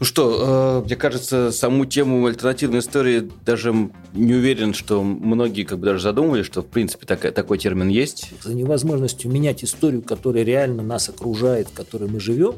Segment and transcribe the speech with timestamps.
[0.00, 3.74] Ну что, э, мне кажется, саму тему альтернативной истории даже
[4.12, 8.30] не уверен, что многие как бы даже задумывали, что в принципе такой, такой термин есть.
[8.42, 12.54] За невозможностью менять историю, которая реально нас окружает, в которой мы живем,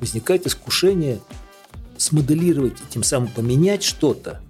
[0.00, 1.20] возникает искушение
[1.96, 4.40] смоделировать и тем самым поменять что-то,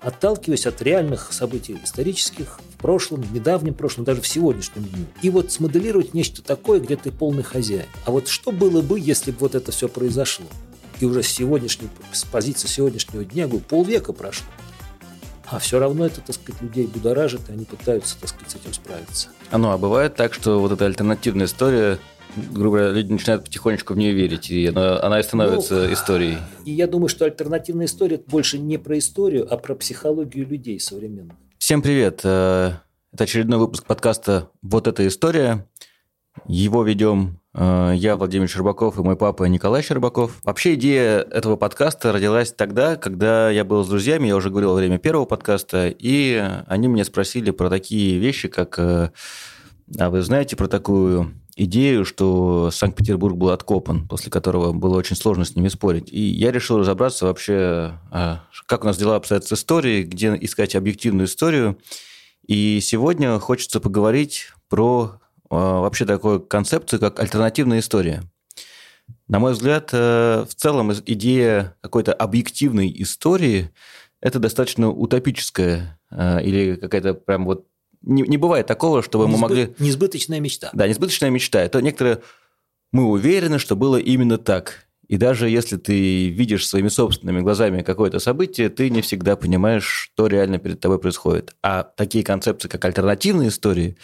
[0.00, 5.06] отталкиваясь от реальных событий исторических в прошлом, в недавнем прошлом, даже в сегодняшнем дне.
[5.22, 7.86] И вот смоделировать нечто такое, где ты полный хозяин.
[8.04, 10.46] А вот что было бы, если бы вот это все произошло?
[11.00, 14.46] И уже с, сегодняшней, с позиции сегодняшнего дня, говорю, полвека прошло.
[15.46, 18.72] А все равно это, так сказать, людей будоражит, и они пытаются, так сказать, с этим
[18.74, 19.28] справиться.
[19.50, 21.98] А ну, а бывает так, что вот эта альтернативная история
[22.52, 26.38] грубо говоря, люди начинают потихонечку в нее верить, и она, она и становится ну, историей.
[26.64, 31.36] И я думаю, что альтернативная история больше не про историю, а про психологию людей современных.
[31.58, 32.20] Всем привет!
[32.24, 32.74] Э,
[33.12, 35.66] это очередной выпуск подкаста «Вот эта история».
[36.46, 40.38] Его ведем я, Владимир Щербаков, и мой папа Николай Щербаков.
[40.44, 44.76] Вообще идея этого подкаста родилась тогда, когда я был с друзьями, я уже говорил во
[44.76, 48.78] время первого подкаста, и они меня спросили про такие вещи, как...
[48.78, 49.10] Э,
[49.98, 55.44] а вы знаете про такую идею, что Санкт-Петербург был откопан, после которого было очень сложно
[55.44, 56.12] с ними спорить.
[56.12, 60.76] И я решил разобраться вообще, а, как у нас дела обстоят с историей, где искать
[60.76, 61.78] объективную историю.
[62.46, 65.20] И сегодня хочется поговорить про
[65.50, 68.22] вообще такую концепцию, как альтернативная история.
[69.26, 73.70] На мой взгляд, э, в целом идея какой-то объективной истории–
[74.20, 77.66] это достаточно утопическая э, или какая-то прям вот
[78.02, 79.36] не, не бывает такого, чтобы Несбы...
[79.36, 79.74] мы могли...
[79.78, 80.70] Несбыточная мечта.
[80.72, 81.60] Да, несбыточная мечта.
[81.60, 82.22] Это некоторые...
[82.92, 84.86] Мы уверены, что было именно так.
[85.08, 90.26] И даже если ты видишь своими собственными глазами какое-то событие, ты не всегда понимаешь, что
[90.26, 91.54] реально перед тобой происходит.
[91.62, 93.96] А такие концепции, как альтернативные истории,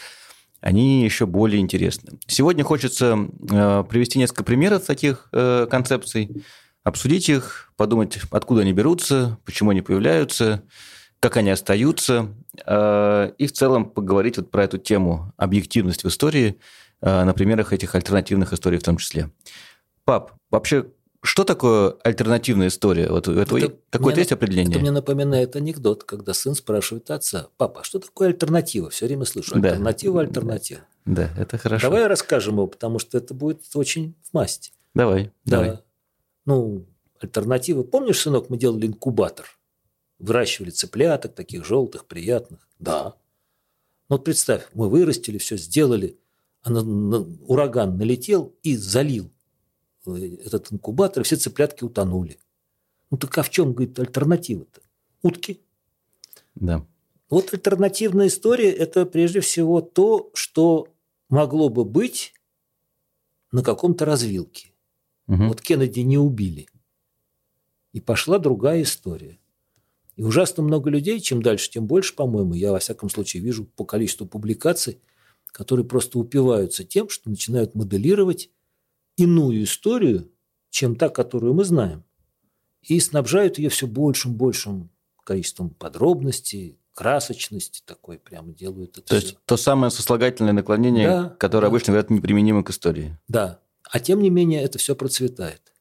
[0.64, 2.18] они еще более интересны.
[2.26, 6.42] Сегодня хочется э, привести несколько примеров таких э, концепций,
[6.82, 10.62] обсудить их, подумать, откуда они берутся, почему они появляются,
[11.20, 12.34] как они остаются,
[12.64, 16.56] э, и в целом поговорить вот про эту тему объективность в истории
[17.02, 19.30] на примерах этих альтернативных историй в том числе.
[20.06, 20.86] Пап, вообще,
[21.24, 23.08] что такое альтернативная история?
[23.08, 24.72] Вот это, какое-то есть определение?
[24.72, 28.90] Это мне напоминает анекдот, когда сын спрашивает отца, папа, а что такое альтернатива?
[28.90, 30.20] Все время слышу, альтернатива, да.
[30.28, 30.80] альтернатива.
[31.06, 31.88] Да, это хорошо.
[31.88, 34.72] Давай расскажем его, потому что это будет очень в масти.
[34.94, 35.60] Давай, да.
[35.62, 35.78] давай.
[36.44, 36.86] Ну,
[37.18, 37.82] альтернатива.
[37.82, 39.46] Помнишь, сынок, мы делали инкубатор?
[40.18, 42.68] Выращивали цыпляток таких желтых, приятных.
[42.78, 43.14] Да.
[44.08, 46.18] Ну вот представь, мы вырастили, все сделали,
[46.62, 49.33] а на, на, ураган налетел и залил
[50.06, 52.38] этот инкубатор, и все цыплятки утонули.
[53.10, 54.80] Ну так а в чем, говорит, альтернатива-то?
[55.22, 55.60] Утки.
[56.54, 56.86] Да.
[57.30, 60.88] Вот альтернативная история– это прежде всего то, что
[61.28, 62.34] могло бы быть
[63.50, 64.72] на каком-то развилке.
[65.28, 65.48] Угу.
[65.48, 66.68] Вот Кеннеди не убили.
[67.92, 69.38] И пошла другая история.
[70.16, 73.84] И ужасно много людей, чем дальше, тем больше, по-моему, я во всяком случае вижу по
[73.84, 75.00] количеству публикаций,
[75.46, 78.50] которые просто упиваются тем, что начинают моделировать
[79.16, 80.30] иную историю,
[80.70, 82.04] чем та, которую мы знаем,
[82.82, 84.90] и снабжают ее все большим, большим
[85.24, 89.08] количеством подробностей, красочности такой прямо делают это.
[89.08, 89.26] То все.
[89.26, 91.68] есть то самое сослагательное наклонение, да, которое да.
[91.68, 93.18] обычно, говорят, неприменимо к истории.
[93.28, 93.60] Да.
[93.90, 95.72] А тем не менее это все процветает.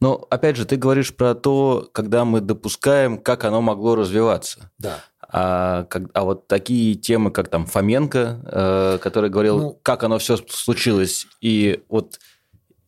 [0.00, 4.70] Но, опять же, ты говоришь про то, когда мы допускаем, как оно могло развиваться.
[4.78, 5.02] Да.
[5.28, 10.18] А, как, а вот такие темы, как там Фоменко, э, который говорил, ну, как оно
[10.18, 12.18] все случилось, и вот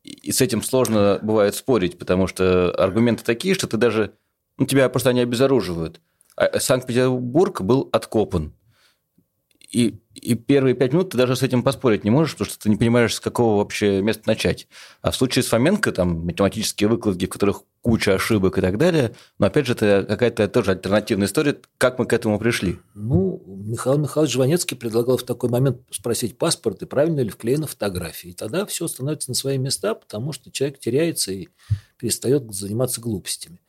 [0.09, 4.15] и с этим сложно бывает спорить, потому что аргументы такие, что ты даже...
[4.57, 6.01] Ну, тебя просто они обезоруживают.
[6.37, 8.55] А Санкт-Петербург был откопан.
[9.71, 12.71] И, и первые пять минут ты даже с этим поспорить не можешь, потому что ты
[12.71, 14.67] не понимаешь, с какого вообще места начать.
[15.03, 19.15] А в случае с Фоменко, там, математические выкладки, в которых куча ошибок и так далее,
[19.39, 22.79] но, опять же, это какая-то тоже альтернативная история, как мы к этому пришли.
[22.95, 28.31] Ну, Михаил Михайлович Жванецкий предлагал в такой момент спросить паспорт, и правильно ли вклеена фотография.
[28.31, 31.49] И тогда все становится на свои места, потому что человек теряется и
[31.99, 33.61] перестает заниматься глупостями.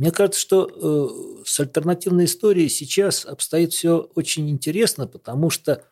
[0.00, 5.84] Мне кажется, что э, с альтернативной историей сейчас обстоит все очень интересно, потому что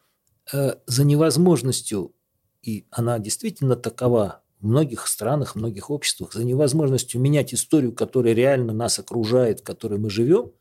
[0.51, 2.15] э, за невозможностью,
[2.63, 8.33] и она действительно такова в многих странах, в многих обществах, за невозможностью менять историю, которая
[8.33, 10.53] реально нас окружает, в которой мы живем,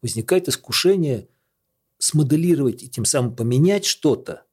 [0.00, 1.28] возникает искушение
[1.98, 4.44] смоделировать и тем самым поменять что-то,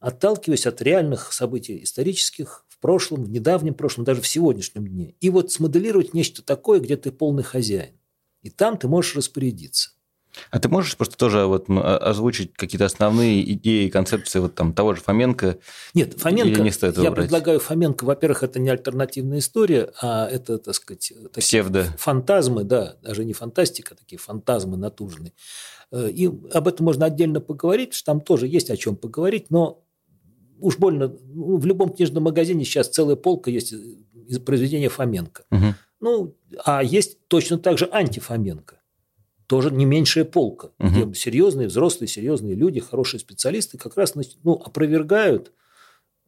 [0.00, 5.14] отталкиваясь от реальных событий исторических, в прошлом, в недавнем прошлом, даже в сегодняшнем дне.
[5.20, 7.94] И вот смоделировать нечто такое, где ты полный хозяин.
[8.42, 9.90] И там ты можешь распорядиться.
[10.50, 15.00] А ты можешь просто тоже вот озвучить какие-то основные идеи концепции вот там того же
[15.00, 15.58] Фоменко?
[15.94, 17.24] Нет, Фоменко, не стоит я брать?
[17.24, 21.84] предлагаю Фоменко, во-первых, это не альтернативная история, а это, так сказать, Псевдо.
[21.98, 25.32] фантазмы, да, даже не фантастика, а такие фантазмы натужные.
[25.90, 29.82] Э, и об этом можно отдельно поговорить, что там тоже есть о чем поговорить, но
[30.60, 35.44] уж больно, ну, в любом книжном магазине сейчас целая полка есть из произведения Фоменко.
[35.50, 35.74] Угу.
[36.00, 38.78] Ну, а есть точно так же антифоменко
[39.48, 40.88] тоже не меньшая полка, угу.
[40.88, 44.14] где серьезные, взрослые, серьезные люди, хорошие специалисты как раз
[44.44, 45.52] ну, опровергают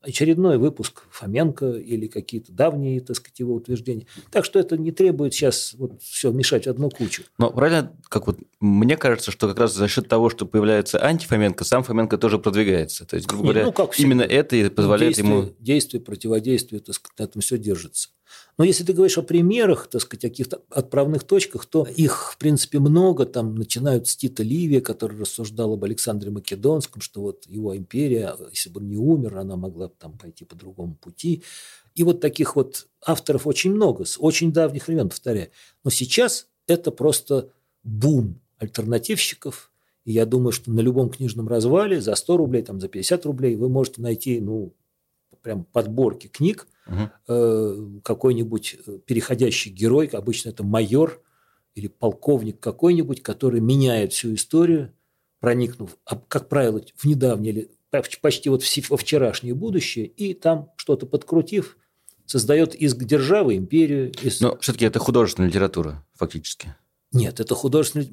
[0.03, 4.07] очередной выпуск Фоменко или какие-то давние, так сказать, его утверждения.
[4.31, 7.25] Так что это не требует сейчас вот все мешать в одну кучу.
[7.39, 11.65] Но правильно, как вот мне кажется, что как раз за счет того, что появляется антифоменко,
[11.65, 13.05] сам Фоменко тоже продвигается.
[13.05, 15.53] То есть, грубо говоря, ну, как именно это и позволяет действие, ему...
[15.59, 18.09] Действие, противодействие, так сказать, на этом все держится.
[18.59, 22.79] Но если ты говоришь о примерах, так сказать, каких-то отправных точках, то их, в принципе,
[22.79, 23.25] много.
[23.25, 28.71] Там начинают с Тита Ливия, который рассуждал об Александре Македонском, что вот его империя, если
[28.71, 31.43] бы он не умер, она могла бы там пойти по другому пути.
[31.95, 35.51] И вот таких вот авторов очень много, с очень давних времен, повторяю.
[35.85, 37.51] Но сейчас это просто
[37.83, 39.73] бум альтернативщиков.
[40.05, 43.57] И я думаю, что на любом книжном развале за 100 рублей, там, за 50 рублей
[43.57, 44.75] вы можете найти ну,
[45.43, 48.01] прям подборки книг, угу.
[48.03, 51.23] какой-нибудь э, переходящий герой, обычно это майор
[51.75, 54.93] или полковник какой-нибудь, который меняет всю историю,
[55.41, 57.71] проникнув, а, как правило, в недавнее или
[58.21, 61.77] почти вот во вчерашнее будущее, и там что-то подкрутив,
[62.27, 64.13] создает из державы империю.
[64.23, 64.41] Из...
[64.41, 66.77] Но все-таки это художественная литература, фактически.
[67.13, 68.09] Нет, это художественная,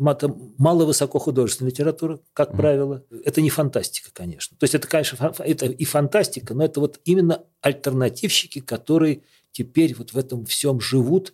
[0.57, 2.57] мало высоко художественная литература, как mm.
[2.57, 3.03] правило.
[3.23, 4.57] Это не фантастика, конечно.
[4.57, 9.21] То есть это, конечно, это и фантастика, но это вот именно альтернативщики, которые
[9.51, 11.33] теперь вот в этом всем живут.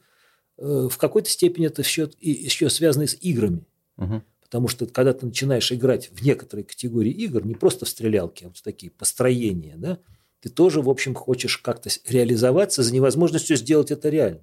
[0.57, 3.65] Э, в какой-то степени это еще, еще связано с играми.
[3.97, 4.21] Mm-hmm.
[4.41, 8.47] Потому что когда ты начинаешь играть в некоторые категории игр, не просто в стрелялки, а
[8.49, 9.99] вот такие построения, да,
[10.41, 14.41] ты тоже, в общем, хочешь как-то реализоваться за невозможностью сделать это реально,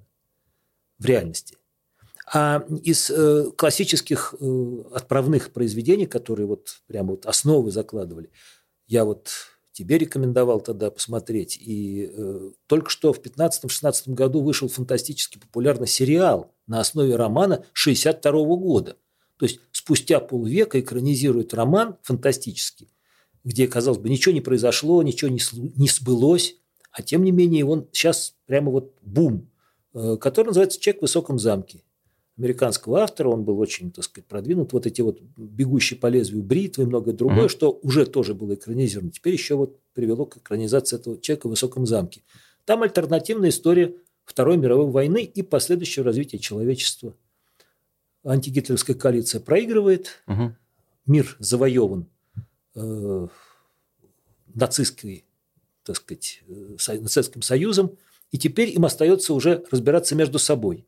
[0.97, 1.57] в реальности.
[2.33, 8.29] А из э, классических э, отправных произведений, которые вот прямо вот основы закладывали,
[8.87, 9.31] я вот
[9.73, 11.57] тебе рекомендовал тогда посмотреть.
[11.59, 18.31] И э, только что в 15-16 году вышел фантастически популярный сериал на основе романа 62
[18.31, 18.95] -го года.
[19.35, 22.93] То есть спустя полвека экранизирует роман фантастический,
[23.43, 25.41] где, казалось бы, ничего не произошло, ничего не,
[25.75, 26.55] не сбылось,
[26.91, 29.49] а тем не менее он сейчас прямо вот бум,
[29.93, 31.83] э, который называется «Человек в высоком замке»
[32.37, 34.73] американского автора, он был очень, так сказать, продвинут.
[34.73, 37.49] Вот эти вот «Бегущие по лезвию бритвы» и многое другое, mm-hmm.
[37.49, 39.11] что уже тоже было экранизировано.
[39.11, 42.23] Теперь еще вот привело к экранизации этого человека в «Высоком замке».
[42.65, 43.95] Там альтернативная история
[44.25, 47.15] Второй мировой войны и последующего развития человечества.
[48.23, 50.55] Антигитлеровская коалиция проигрывает, угу.
[51.05, 52.07] мир завоеван
[52.75, 53.27] э,
[54.53, 55.25] нацистской,
[55.83, 57.97] так сказать, э, нацистским союзом,
[58.31, 60.85] и теперь им остается уже разбираться между собой.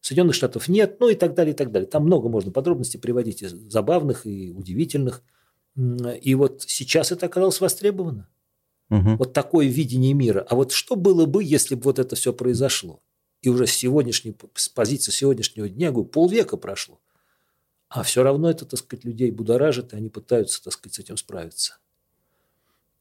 [0.00, 1.88] Соединенных Штатов нет, ну и так далее, и так далее.
[1.88, 5.22] Там много можно подробностей приводить, и забавных, и удивительных.
[5.76, 8.28] И вот сейчас это оказалось востребовано.
[8.90, 9.16] Угу.
[9.18, 10.44] Вот такое видение мира.
[10.48, 13.00] А вот что было бы, если бы вот это все произошло?
[13.42, 17.00] И уже с сегодняшней, с позиции сегодняшнего дня, говорю, полвека прошло.
[17.88, 21.16] А все равно это, так сказать, людей будоражит, и они пытаются, так сказать, с этим
[21.16, 21.78] справиться.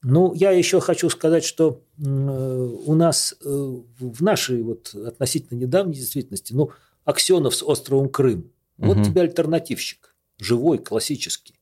[0.01, 5.95] Ну, я еще хочу сказать, что э, у нас э, в нашей вот относительно недавней
[5.95, 6.71] действительности, ну,
[7.05, 8.51] Аксенов с островом Крым.
[8.77, 9.05] Вот угу.
[9.05, 11.59] тебе альтернативщик, живой, классический.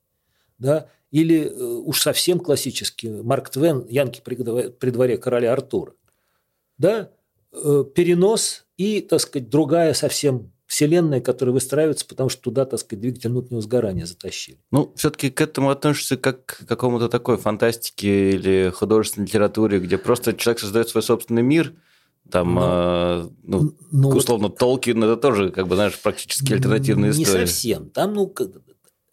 [0.60, 0.90] Да?
[1.12, 5.94] Или э, уж совсем классический Марк Твен «Янки при дворе короля Артура».
[6.78, 7.12] Да?
[7.52, 13.02] Э, перенос и, так сказать, другая совсем вселенная, которая выстраивается, потому что туда, так сказать,
[13.02, 14.60] двигатель внутреннего сгорания затащили.
[14.70, 20.34] Ну, все-таки к этому относишься как к какому-то такой фантастике или художественной литературе, где просто
[20.34, 21.74] человек создает свой собственный мир–
[22.32, 27.12] там, но, э, ну, но условно, вот, Толкин это тоже, как бы, знаешь, практически альтернативная
[27.12, 27.42] не история.
[27.42, 27.90] Не совсем.
[27.90, 28.34] Там, ну,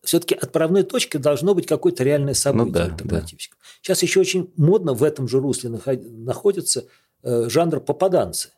[0.02, 2.90] все-таки отправной точкой должно быть какое-то реальное событие.
[2.90, 3.26] Ну, да, да.
[3.82, 6.86] Сейчас еще очень модно в этом же русле находится
[7.22, 8.50] э, жанр попаданцы.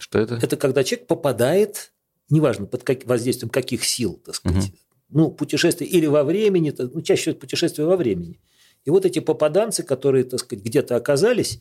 [0.00, 0.34] Что это?
[0.36, 1.92] Это когда человек попадает,
[2.30, 4.76] неважно под как, воздействием каких сил, так сказать, угу.
[5.10, 8.40] ну, путешествие или во времени, ну, чаще всего путешествие во времени.
[8.84, 11.60] И вот эти попаданцы, которые, так сказать, где-то оказались,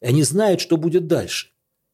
[0.00, 1.48] и они знают, что будет дальше.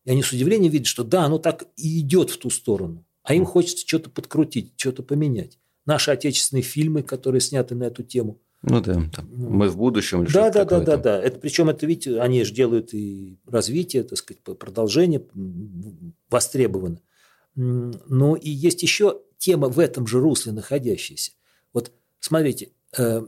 [0.04, 3.04] И они с удивлением видят, что да, оно так и идет в ту сторону.
[3.22, 5.58] А им хочется что-то подкрутить, что-то поменять.
[5.86, 8.40] Наши отечественные фильмы, которые сняты на эту тему.
[8.62, 9.50] Ну да, там, ну.
[9.50, 10.22] мы в будущем.
[10.22, 11.22] Или да, да, да, да, да.
[11.22, 15.24] Это, причем это, видите, они же делают и развитие, так сказать, продолжение
[16.28, 17.00] востребовано.
[17.54, 21.32] Но и есть еще тема в этом же русле находящаяся.
[21.72, 23.22] Вот смотрите, э,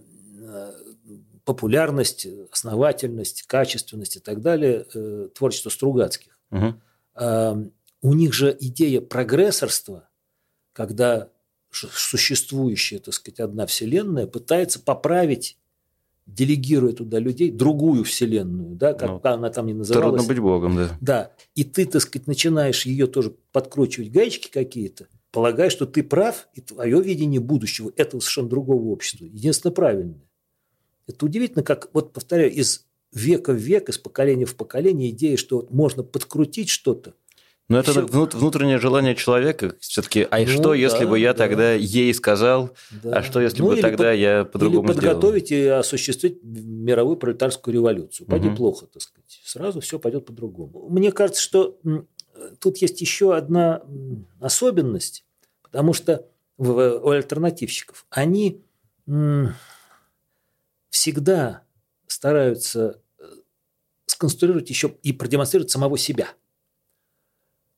[1.44, 6.38] популярность, основательность, качественность и так далее э, творчества Стругацких.
[6.50, 6.74] Угу.
[8.02, 10.08] У них же идея прогрессорства,
[10.72, 11.28] когда
[11.70, 15.56] существующая, так сказать, одна вселенная пытается поправить
[16.26, 20.20] делегируя туда людей, другую вселенную, да, как ну, она там не называлась.
[20.20, 20.98] Трудно быть богом, да.
[21.00, 21.32] Да.
[21.54, 26.60] И ты, так сказать, начинаешь ее тоже подкручивать гаечки какие-то, полагая, что ты прав, и
[26.60, 30.22] твое видение будущего– этого совершенно другого общества, единственно правильное.
[31.06, 35.66] Это удивительно, как, вот повторяю, из века в век, из поколения в поколение идея, что
[35.70, 37.14] можно подкрутить что-то,
[37.68, 38.02] но это Все...
[38.06, 40.26] внутреннее желание человека все-таки.
[40.30, 41.38] А ну, что, да, если бы я да.
[41.38, 43.18] тогда ей сказал, да.
[43.18, 44.14] а что, если ну, бы тогда по...
[44.14, 45.76] я по-другому или подготовить сделал?
[45.76, 48.26] и осуществить мировую пролетарскую революцию.
[48.26, 48.56] Пойди угу.
[48.56, 49.40] плохо, так сказать.
[49.44, 50.88] Сразу все пойдет по-другому.
[50.90, 51.78] Мне кажется, что
[52.58, 53.82] тут есть еще одна
[54.40, 55.24] особенность,
[55.62, 56.26] потому что
[56.58, 58.60] у альтернативщиков они
[60.92, 61.64] всегда
[62.06, 63.24] стараются э,
[64.06, 66.28] сконструировать еще и продемонстрировать самого себя–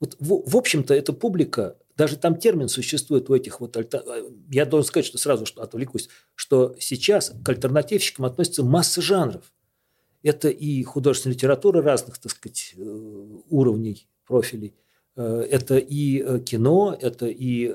[0.04, 3.76] вот, в, в общем-то, эта публика, даже там термин существует у этих вот...
[4.50, 9.52] Я должен сказать, что сразу что отвлекусь, что сейчас к альтернативщикам относится масса жанров.
[10.22, 12.80] Это и художественная литература разных, так сказать, э,
[13.48, 14.74] уровней, профилей.
[15.16, 17.72] Э, это и э, кино, это и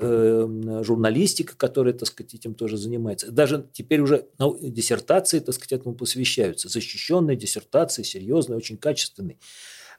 [0.84, 3.30] журналистика, которая, так сказать, этим тоже занимается.
[3.30, 4.26] Даже теперь уже
[4.60, 6.68] диссертации, так сказать, этому посвящаются.
[6.68, 9.38] Защищенные диссертации, серьезные, очень качественные.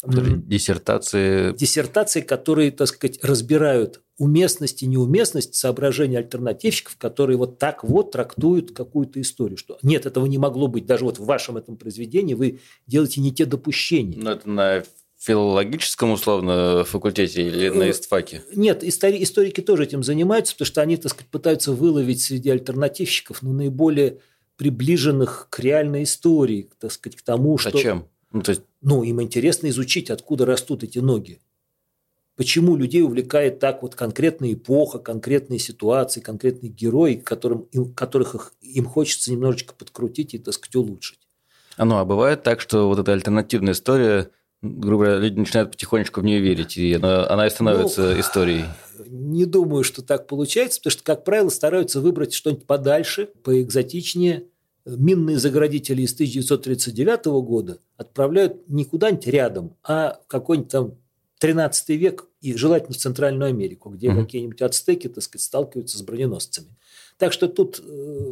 [0.03, 1.53] Диссертации.
[1.53, 8.71] Диссертации, которые, так сказать, разбирают уместность и неуместность соображений альтернативщиков, которые вот так вот трактуют
[8.71, 10.85] какую-то историю, что нет, этого не могло быть.
[10.85, 14.19] Даже вот в вашем этом произведении вы делаете не те допущения.
[14.19, 14.83] Но это на
[15.21, 18.41] филологическом, условно, факультете или на э, истфаке?
[18.55, 23.43] Нет, истори- историки тоже этим занимаются, потому что они, так сказать, пытаются выловить среди альтернативщиков
[23.43, 24.17] ну, наиболее
[24.57, 27.69] приближенных к реальной истории, так сказать, к тому, что...
[27.69, 28.07] Зачем?
[28.31, 28.63] Ну, то есть...
[28.81, 31.39] ну, им интересно изучить, откуда растут эти ноги.
[32.35, 38.53] Почему людей увлекает так вот конкретная эпоха, конкретные ситуации, конкретные герои, которым, им, которых их,
[38.61, 41.19] им хочется немножечко подкрутить и, так сказать, улучшить.
[41.77, 46.21] А ну, а бывает так, что вот эта альтернативная история, грубо говоря, люди начинают потихонечку
[46.21, 48.65] в нее верить, и она, она и становится ну, историей?
[49.07, 54.45] Не думаю, что так получается, потому что, как правило, стараются выбрать что-нибудь подальше, поэкзотичнее,
[54.85, 60.95] минные заградители из 1939 года отправляют не куда-нибудь рядом, а какой-нибудь там
[61.39, 64.21] 13 век и желательно в Центральную Америку, где угу.
[64.21, 66.75] какие-нибудь ацтеки, так сказать, сталкиваются с броненосцами.
[67.17, 67.83] Так что тут э,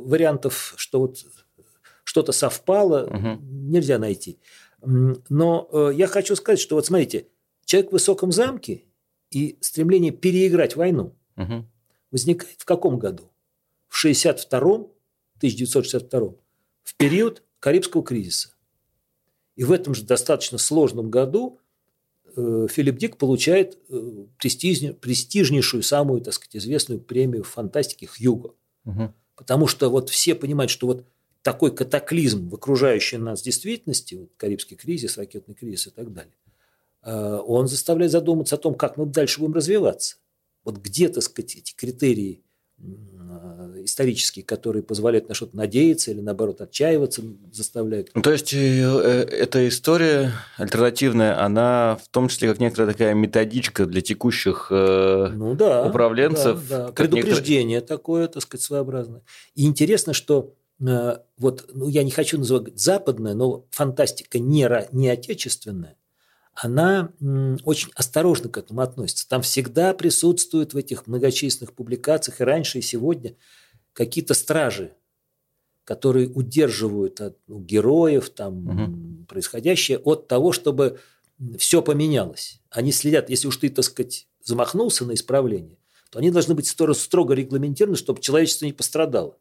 [0.06, 1.26] вариантов, что вот
[2.04, 3.44] что-то совпало, угу.
[3.44, 4.38] нельзя найти.
[4.82, 7.28] Но э, я хочу сказать, что вот смотрите,
[7.66, 8.86] человек в высоком замке
[9.32, 11.66] и стремление переиграть войну угу.
[12.12, 13.30] возникает в каком году?
[13.88, 14.88] В 62-м
[15.38, 16.36] 1962
[16.84, 18.50] в период Карибского кризиса.
[19.56, 21.60] И в этом же достаточно сложном году
[22.36, 28.54] э, Филипп Дик получает э, престижнейшую, самую, так сказать, известную премию в фантастике Хьюго.
[28.86, 29.14] Угу.
[29.36, 31.06] Потому что вот все понимают, что вот
[31.52, 36.34] такой катаклизм в окружающей нас действительности, вот Карибский кризис, ракетный кризис и так далее,
[37.02, 40.18] э, он заставляет задуматься о том, как мы дальше будем развиваться.
[40.64, 42.44] Вот где, так сказать, эти критерии
[42.82, 48.10] Э, исторические, которые позволяют на что-то надеяться или, наоборот, отчаиваться, заставляют.
[48.14, 53.86] Ну, то есть, э, эта история альтернативная, она в том числе как некоторая такая методичка
[53.86, 56.68] для текущих ну, да, управленцев.
[56.68, 56.92] Да, да.
[56.92, 57.98] Предупреждение некоторые...
[57.98, 59.22] такое, так сказать, своеобразное.
[59.56, 65.98] И интересно, что вот, ну, я не хочу называть западная, но фантастика не, не отечественная,
[66.54, 67.12] она
[67.64, 69.28] очень осторожно к этому относится.
[69.28, 73.36] Там всегда присутствуют в этих многочисленных публикациях и раньше, и сегодня
[73.94, 74.94] какие-то стражи,
[75.86, 79.26] которые удерживают от ну, героев, там, угу.
[79.26, 81.00] происходящее от того, чтобы
[81.58, 82.62] все поменялось.
[82.70, 85.78] Они следят, если уж ты, так сказать, замахнулся на исправление,
[86.12, 89.38] то они должны быть строго регламентированы, чтобы человечество не пострадало.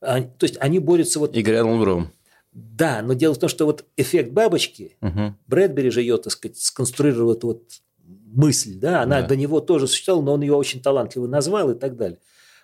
[0.00, 1.34] То есть они борются вот...
[1.34, 2.10] И грянул гром.
[2.52, 5.34] Да, но дело в том, что вот эффект бабочки, угу.
[5.46, 7.62] Брэдбери же ее, так сказать, сконструировал эту вот
[8.06, 9.28] мысль, да, она да.
[9.28, 12.18] до него тоже существовала, но он ее очень талантливо назвал и так далее.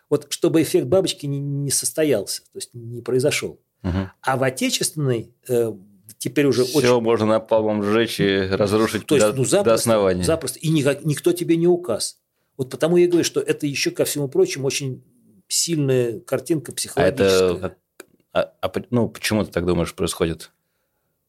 [0.09, 3.61] Вот чтобы эффект бабочки не, не состоялся, то есть не произошел.
[3.83, 4.11] Угу.
[4.23, 5.73] А в отечественной э,
[6.19, 7.03] теперь уже Все очень...
[7.03, 10.23] можно напалмом сжечь и разрушить то есть, до, ну, запросто, до основания.
[10.23, 10.59] Запросто.
[10.61, 12.19] И никак, никто тебе не указ.
[12.57, 15.03] Вот потому я говорю, что это еще, ко всему прочему, очень
[15.53, 17.51] сильная картинка психологическая.
[17.51, 17.77] А это
[18.33, 20.51] а, а ну, почему ты так думаешь происходит?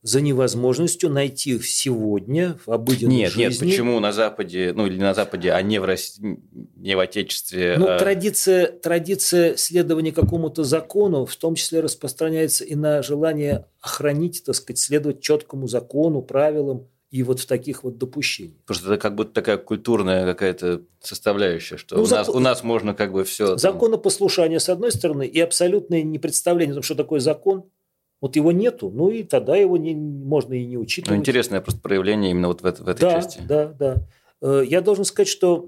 [0.04, 3.68] за невозможностью найти сегодня в обыденной нет, жизни...
[3.68, 6.42] Нет, почему на Западе, ну или на Западе, а не в, России,
[6.76, 7.78] не в Отечестве?
[7.80, 7.98] Ну, а...
[7.98, 14.78] традиция, традиция следования какому-то закону в том числе распространяется и на желание охранить, так сказать,
[14.78, 18.58] следовать четкому закону, правилам и вот в таких вот допущениях.
[18.66, 22.26] Потому что это как будто такая культурная какая-то составляющая, что ну, у, закон...
[22.26, 23.56] нас, у нас можно как бы все...
[23.56, 27.66] Законопослушание, с одной стороны, и абсолютное непредставление о том, что такое закон–
[28.20, 31.18] вот его нету, ну и тогда его не, можно и не учитывать.
[31.18, 33.42] Ну, интересное просто проявление именно вот в, в этой да, части.
[33.48, 34.08] Да, да.
[34.42, 35.68] Э, я должен сказать, что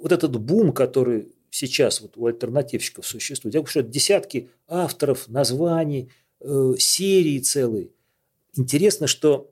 [0.00, 6.10] вот этот бум, который сейчас вот у альтернативщиков существует, я говорю, что десятки авторов, названий,
[6.40, 7.90] э, серии целые.
[8.54, 9.50] Интересно, что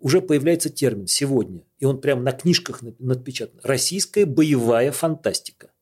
[0.00, 3.60] уже появляется термин сегодня, и он прямо на книжках напечатан.
[3.62, 5.72] Российская боевая фантастика.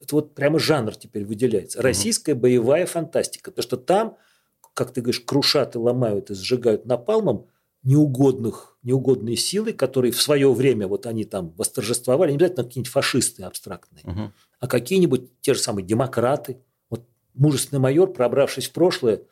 [0.00, 1.82] Это вот прямо жанр теперь выделяется.
[1.82, 3.50] Российская боевая фантастика.
[3.50, 4.16] Потому что там,
[4.74, 7.48] как ты говоришь, крушат и ломают и сжигают напалмом
[7.82, 13.42] неугодных, неугодные силы, которые в свое время вот они там восторжествовали, не обязательно какие-нибудь фашисты
[13.42, 14.32] абстрактные, угу.
[14.58, 16.58] а какие-нибудь те же самые демократы.
[16.90, 19.22] Вот мужественный майор, пробравшись в прошлое,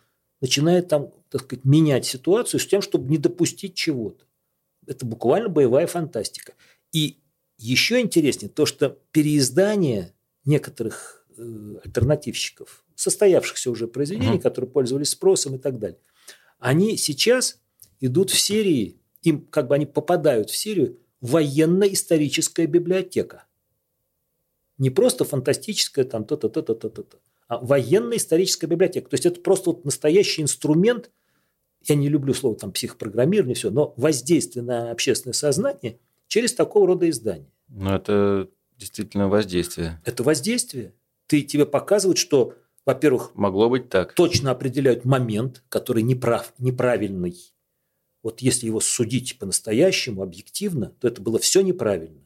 [0.40, 4.24] начинает там, так сказать, менять ситуацию с тем, чтобы не допустить чего-то.
[4.86, 6.54] Это буквально боевая фантастика.
[6.92, 7.18] И
[7.58, 10.14] еще интереснее то, что переиздание
[10.44, 15.98] некоторых э, альтернативщиков, состоявшихся уже произведений, mm которые пользовались спросом и так далее.
[16.58, 17.60] Они сейчас
[18.00, 23.44] идут в серии, им как бы они попадают в серию военно-историческая библиотека.
[24.78, 27.18] Не просто фантастическая там то-то, то-то, то-то,
[27.48, 29.08] а военно-историческая библиотека.
[29.08, 31.10] То есть это просто вот настоящий инструмент,
[31.86, 37.08] я не люблю слово там психопрограммирование, все, но воздействие на общественное сознание через такого рода
[37.08, 37.50] издания.
[37.68, 40.00] Ну, это действительно воздействие.
[40.04, 40.94] Это воздействие.
[41.26, 44.12] Ты, тебе показывают, что, во-первых, могло быть так.
[44.14, 47.36] Точно определяют момент, который неправ, неправильный.
[48.22, 52.20] Вот если его судить по-настоящему, объективно, то это было все неправильно.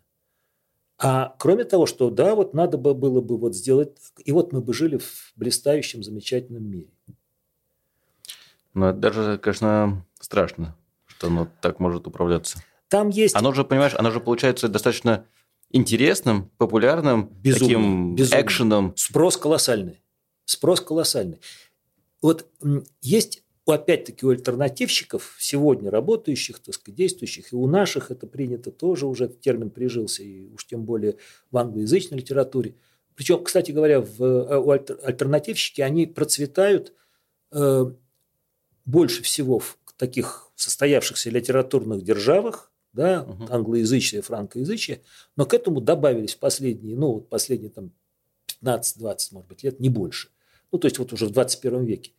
[1.05, 4.73] А кроме того, что да, вот надо было бы вот сделать и вот мы бы
[4.73, 6.89] жили в блистающем, замечательном мире.
[8.73, 12.63] Ну, это даже, конечно, страшно, что оно так может управляться.
[12.89, 13.35] Там есть...
[13.35, 15.27] Оно же, понимаешь, оно же получается достаточно
[15.71, 18.43] интересным, популярным, безумно, таким безумно.
[18.43, 18.93] экшеном.
[18.97, 20.03] Спрос колоссальный.
[20.45, 21.41] Спрос колоссальный.
[22.21, 22.47] Вот
[23.01, 29.07] есть опять-таки у альтернативщиков, сегодня работающих, так сказать, действующих, и у наших это принято тоже
[29.07, 31.17] уже, этот термин прижился, и уж тем более
[31.51, 32.75] в англоязычной литературе.
[33.15, 36.93] Причем, кстати говоря, в, э, у альтернативщики, они процветают
[37.53, 37.85] э,
[38.85, 43.47] больше всего в таких состоявшихся литературных державах, да, угу.
[43.49, 45.03] англоязычие, франкоязычие,
[45.37, 47.93] но к этому добавились последние, ну, вот последние там
[48.61, 50.29] 15-20, может быть, лет, не больше.
[50.73, 52.13] Ну, то есть вот уже в 21 веке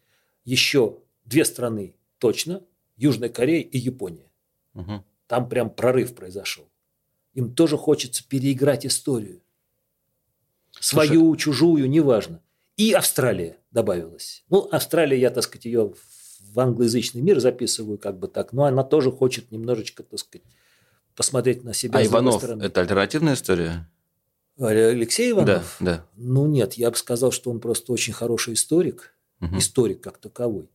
[0.45, 2.64] еще две страны точно,
[2.96, 4.32] Южная Корея и Япония.
[4.74, 5.04] Угу.
[5.28, 6.70] Там прям прорыв произошел.
[7.34, 9.42] Им тоже хочется переиграть историю.
[10.80, 12.42] Свою, Слушай, чужую, неважно.
[12.78, 14.44] И Австралия добавилась.
[14.50, 15.94] Ну, Австралия, я, так сказать, ее
[16.54, 20.46] в англоязычный мир записываю как бы так, но она тоже хочет немножечко, так сказать,
[21.16, 23.90] посмотреть на себя а Иванов это альтернативная история?
[24.60, 25.78] Алексей Иванов?
[25.80, 26.06] Да, да.
[26.16, 29.58] Ну, нет, я бы сказал, что он просто очень хороший историк, угу.
[29.58, 30.70] историк как таковой.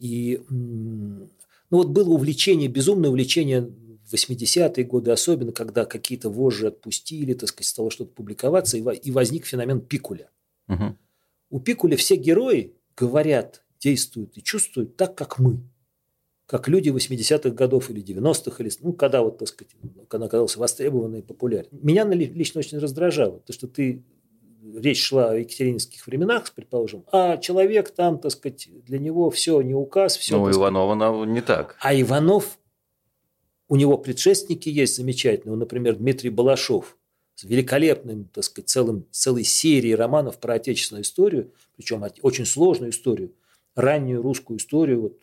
[0.00, 1.28] И ну,
[1.70, 3.70] вот было увлечение, безумное увлечение
[4.04, 9.46] в 80-е годы, особенно когда какие-то вожжи отпустили, так сказать, стало что-то публиковаться, и возник
[9.46, 10.30] феномен Пикуля.
[10.68, 10.96] Угу.
[11.50, 15.60] У Пикуля все герои говорят, действуют и чувствуют так, как мы
[16.50, 19.72] как люди 80-х годов или 90-х, или, ну, когда вот, так сказать,
[20.08, 21.68] когда оказался востребованный и популярен.
[21.70, 24.02] Меня лично очень раздражало, то, что ты
[24.76, 29.74] речь шла о екатерининских временах, предположим, а человек там, так сказать, для него все не
[29.74, 30.36] указ, все.
[30.36, 31.76] Ну, у Иванова не так.
[31.80, 32.58] А Иванов,
[33.68, 36.96] у него предшественники есть замечательные, например, Дмитрий Балашов
[37.34, 43.32] с великолепным, так сказать, целым, целой серией романов про отечественную историю, причем очень сложную историю,
[43.74, 45.18] раннюю русскую историю, вот,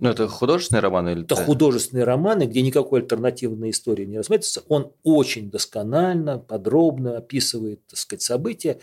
[0.00, 1.10] ну, это художественные романы?
[1.10, 4.62] Или это художественные романы, где никакой альтернативной истории не рассматривается.
[4.68, 8.80] Он очень досконально, подробно описывает, так сказать, события,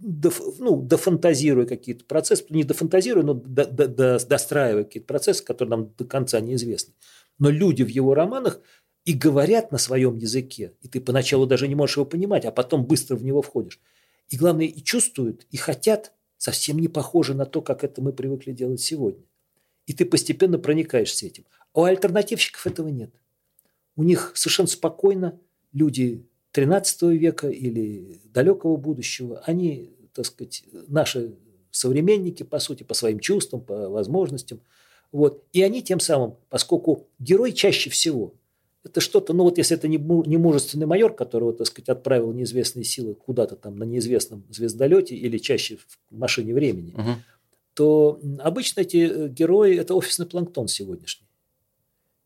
[0.00, 5.94] ну, дофантазируя какие-то процессы, не дофантазируя, но до, до, до, достраивая какие-то процессы, которые нам
[5.96, 6.94] до конца неизвестны.
[7.38, 8.60] Но люди в его романах
[9.04, 12.84] и говорят на своем языке, и ты поначалу даже не можешь его понимать, а потом
[12.86, 13.80] быстро в него входишь.
[14.28, 18.52] И главное, и чувствуют, и хотят совсем не похоже на то, как это мы привыкли
[18.52, 19.24] делать сегодня
[19.86, 21.44] и ты постепенно проникаешься этим.
[21.72, 23.10] А у альтернативщиков этого нет.
[23.96, 25.38] У них совершенно спокойно
[25.72, 31.34] люди 13 века или далекого будущего, они, так сказать, наши
[31.70, 34.60] современники, по сути, по своим чувствам, по возможностям,
[35.10, 35.44] Вот.
[35.52, 38.34] И они тем самым, поскольку герой чаще всего
[38.84, 43.14] это что-то, ну вот если это не, мужественный майор, которого, так сказать, отправил неизвестные силы
[43.14, 47.10] куда-то там на неизвестном звездолете или чаще в машине времени, угу.
[47.74, 51.26] То обычно эти э, герои– это офисный планктон сегодняшний.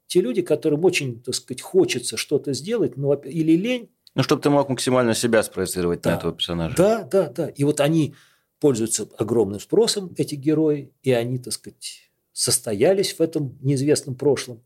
[0.06, 3.90] Те люди, которым очень, так сказать, хочется что-то сделать, ну, или лень.
[4.14, 6.76] Ну, чтобы ты мог максимально себя спроецировать да, на этого персонажа.
[6.76, 7.48] Да, да, да.
[7.48, 8.14] И вот они
[8.60, 14.62] пользуются огромным спросом, эти герои, и они, так сказать, состоялись в этом неизвестном прошлом.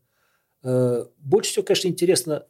[0.63, 2.47] Э, больше всего, конечно, интересно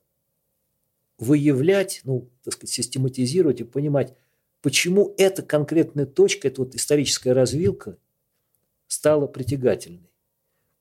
[1.18, 4.14] выявлять, ну, так сказать, систематизировать и понимать,
[4.60, 7.96] почему эта конкретная точка, эта вот историческая развилка
[8.92, 10.10] стала притягательной.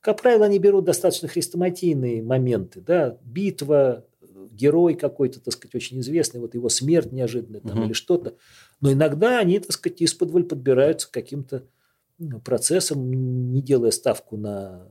[0.00, 4.04] Как правило, они берут достаточно хрестоматийные моменты, да, битва,
[4.50, 7.86] герой какой-то, так сказать, очень известный, вот его смерть неожиданная там угу.
[7.86, 8.36] или что-то.
[8.80, 11.64] Но иногда они, так сказать, из-под подбираются к каким-то
[12.18, 13.10] ну, процессам,
[13.52, 14.88] не делая ставку на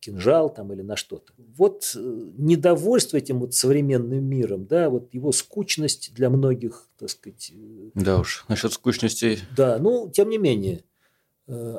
[0.00, 1.32] кинжал там или на что-то.
[1.56, 7.52] Вот э, недовольство этим вот современным миром, да, вот его скучность для многих, так сказать.
[7.54, 9.38] Э, да уж, насчет скучности.
[9.56, 10.84] Да, ну, тем не менее,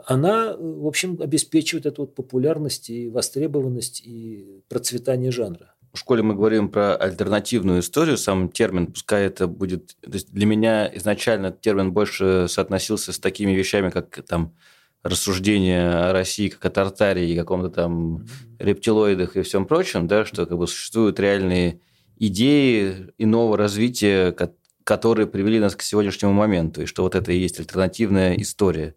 [0.06, 5.74] она, в общем, обеспечивает эту вот популярность и востребованность и процветание жанра.
[5.94, 9.96] В школе мы говорим про альтернативную историю, сам термин, пускай это будет...
[10.02, 14.54] То есть для меня изначально термин больше соотносился с такими вещами, как там
[15.02, 18.26] рассуждения о России как о Тартарии и каком-то там
[18.60, 21.80] рептилоидах и всем прочем, да, что как бы существуют реальные
[22.18, 24.36] идеи иного развития,
[24.84, 28.96] которые привели нас к сегодняшнему моменту, и что вот это и есть альтернативная история.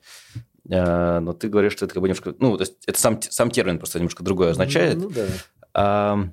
[0.71, 2.35] А, но ты говоришь, что это как бы немножко...
[2.39, 4.97] Ну, то есть это сам, сам термин просто немножко другое означает.
[4.97, 5.27] Ну, да.
[5.75, 6.29] а,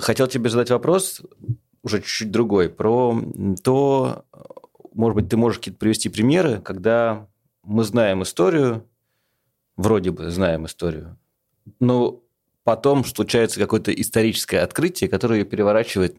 [0.00, 1.22] хотел тебе задать вопрос,
[1.82, 3.20] уже чуть-чуть другой, про
[3.62, 4.24] то,
[4.92, 7.28] может быть, ты можешь какие-то привести примеры, когда
[7.62, 8.86] мы знаем историю,
[9.76, 11.18] вроде бы знаем историю,
[11.80, 12.22] но
[12.64, 16.16] потом случается какое-то историческое открытие, которое ее переворачивает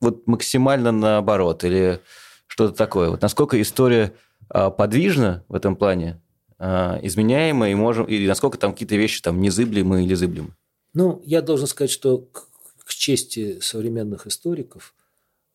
[0.00, 2.00] вот максимально наоборот, или
[2.46, 3.10] что-то такое.
[3.10, 4.12] Вот насколько история
[4.48, 6.20] а, подвижна в этом плане,
[6.64, 10.54] а, изменяема, и, можем, и насколько там какие-то вещи там незыблемы или зыблемы?
[10.94, 12.48] Ну, я должен сказать, что к,
[12.84, 14.94] к чести современных историков,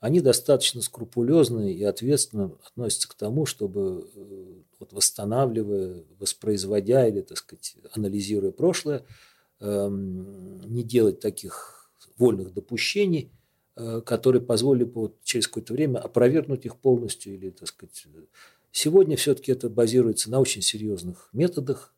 [0.01, 7.37] они достаточно скрупулезно и ответственно относятся к тому, чтобы э, вот восстанавливая, воспроизводя или, так
[7.37, 9.05] сказать, анализируя прошлое,
[9.61, 13.31] эм, не делать таких вольных допущений,
[13.77, 18.07] э, которые позволили бы вот через какое-то время опровергнуть их полностью или, так сказать,
[18.71, 21.93] сегодня все-таки это базируется на очень серьезных методах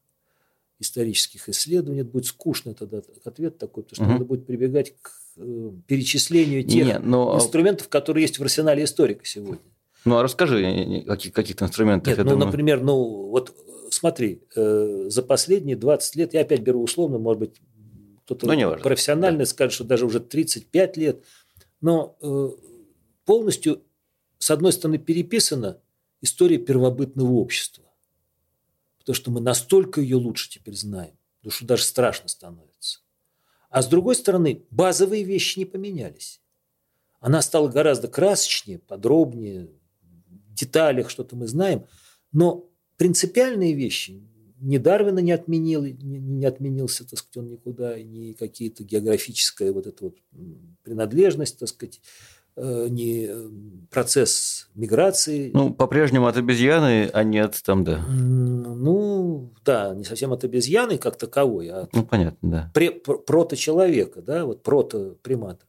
[0.79, 2.01] исторических исследований.
[2.01, 4.12] Это будет скучный тогда ответ такой, потому что угу.
[4.13, 7.36] надо будет прибегать к э, перечислению тех Не, но...
[7.36, 9.60] инструментов, которые есть в арсенале историка сегодня.
[10.05, 12.17] Ну, а расскажи каких, каких-то инструментах.
[12.17, 12.45] Нет, ну, думаю...
[12.45, 13.53] например, ну, вот
[13.91, 17.62] смотри, э, за последние 20 лет, я опять беру условно, может быть,
[18.23, 19.45] кто-то ну, профессиональный да.
[19.45, 21.23] скажет, что даже уже 35 лет,
[21.82, 22.49] но э,
[23.25, 23.82] полностью,
[24.38, 25.79] с одной стороны, переписана
[26.21, 27.86] история первобытного общества.
[28.99, 32.99] Потому что мы настолько ее лучше теперь знаем, потому что даже страшно становится.
[33.69, 36.41] А с другой стороны, базовые вещи не поменялись.
[37.19, 39.69] Она стала гораздо красочнее, подробнее,
[40.60, 41.86] деталях что-то мы знаем,
[42.32, 44.21] но принципиальные вещи
[44.62, 49.88] ни Дарвина не отменил, не, не отменился, так сказать, он никуда, ни какие-то географическая вот
[49.88, 50.17] эта вот
[50.84, 52.01] принадлежность, так сказать,
[52.60, 53.50] э, ни э,
[53.89, 55.52] процесс миграции.
[55.54, 58.06] Ну, по-прежнему от обезьяны, а не от там, да.
[58.08, 62.72] Ну, да, не совсем от обезьяны как таковой, а от ну, понятно, да.
[62.74, 65.65] Пре- прото-человека, да, вот прото-примата.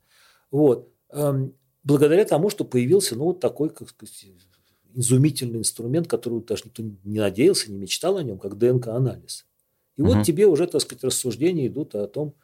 [0.50, 0.88] Вот.
[1.12, 4.26] Эм, благодаря тому, что появился, ну, вот такой, как сказать,
[4.94, 9.46] изумительный инструмент, который даже никто не надеялся, не мечтал о нем, как ДНК-анализ.
[9.96, 10.14] И угу.
[10.14, 12.34] вот тебе уже, так сказать, рассуждения идут о том,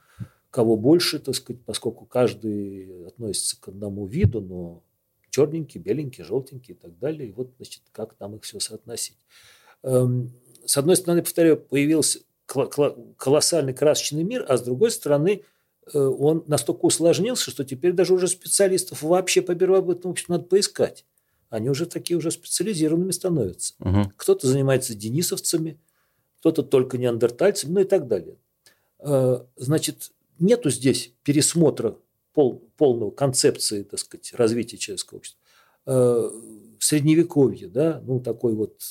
[0.57, 4.83] кого больше, так сказать, поскольку каждый относится к одному виду, но
[5.29, 7.29] черненький, беленький, желтенький и так далее.
[7.29, 9.19] И вот, значит, как там их все соотносить.
[9.83, 10.33] Эм,
[10.65, 15.43] с одной стороны, повторяю, появился колоссальный красочный мир, а с другой стороны,
[15.93, 21.05] э, он настолько усложнился, что теперь даже уже специалистов вообще по первобытному обществу надо поискать
[21.49, 23.75] они уже такие уже специализированными становятся.
[23.79, 24.13] Угу.
[24.17, 25.79] Кто-то занимается денисовцами,
[26.41, 28.37] кто-то только неандертальцами, ну и так далее.
[28.99, 31.97] Э, значит, нету здесь пересмотра
[32.33, 35.41] пол, полного концепции, так сказать, развития человеческого общества.
[35.87, 36.31] Э,
[36.79, 38.83] Средневековье, да, ну такой вот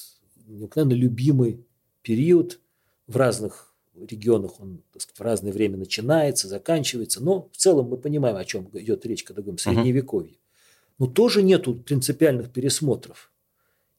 [0.48, 1.66] необыкновенно любимый
[2.02, 2.60] период
[3.08, 8.36] в разных регионах он сказать, в разное время начинается, заканчивается, но в целом мы понимаем,
[8.36, 10.38] о чем идет речь, когда говорим Средневековье
[10.98, 13.32] но тоже нету принципиальных пересмотров.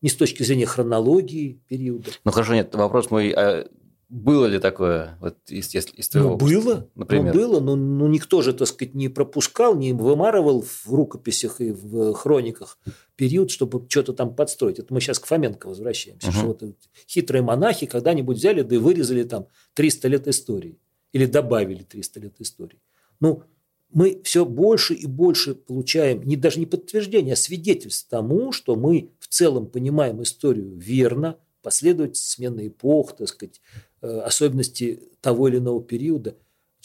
[0.03, 2.11] Ни с точки зрения хронологии периода.
[2.25, 3.69] Ну хорошо, нет, вопрос мой, а
[4.09, 7.35] было ли такое, вот из, из, твоего ну, было, например?
[7.35, 11.73] Ну, было, но, но никто же, так сказать, не пропускал, не вымарывал в рукописях и
[11.73, 12.79] в хрониках
[13.17, 14.79] период, чтобы что-то там подстроить.
[14.79, 16.29] Это мы сейчас к Фоменко возвращаемся.
[16.29, 16.37] Угу.
[16.37, 16.63] Что вот
[17.09, 20.79] хитрые монахи когда-нибудь взяли, да и вырезали там 300 лет истории.
[21.13, 22.81] Или добавили 300 лет истории.
[23.19, 23.43] Ну,
[23.91, 29.11] мы все больше и больше получаем не, даже не подтверждение, а свидетельств тому, что мы
[29.19, 33.79] в целом понимаем историю верно, последовательность смены эпох, так сказать, э,
[34.25, 36.37] особенности того или иного периода,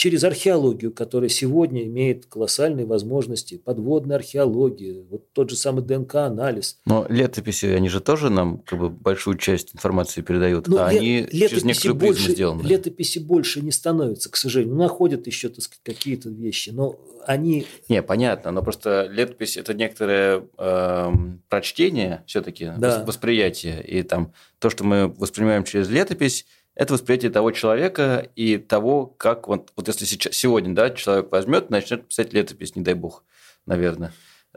[0.02, 6.80] через археологию, которая сегодня имеет колоссальные возможности, подводная археология, вот тот же самый ДНК-анализ.
[6.88, 10.88] Но летописи, они же тоже нам как бы большую часть информации передают, Но ну, а
[10.88, 12.62] они через некоторую больше, призму сделаны.
[12.64, 14.74] Летописи больше не становятся, к сожалению.
[14.74, 17.68] Ну, находят еще, так сказать, какие-то вещи, но они...
[17.88, 21.12] Не, понятно, но просто летопись– это некоторое э,
[21.48, 23.04] прочтение все-таки, да.
[23.06, 29.06] восприятие, и там то, что мы воспринимаем через летопись– это восприятие того человека и того,
[29.06, 33.24] как вот, вот если сейчас, сегодня да, человек возьмет, начнет писать летопись, не дай бог,
[33.66, 34.14] наверное,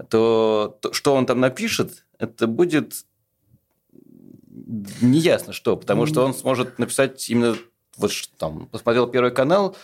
[0.09, 3.05] то, то что он там напишет, это будет
[5.01, 7.57] неясно что, потому что он сможет написать именно
[7.97, 9.77] вот там, посмотрел Первый канал,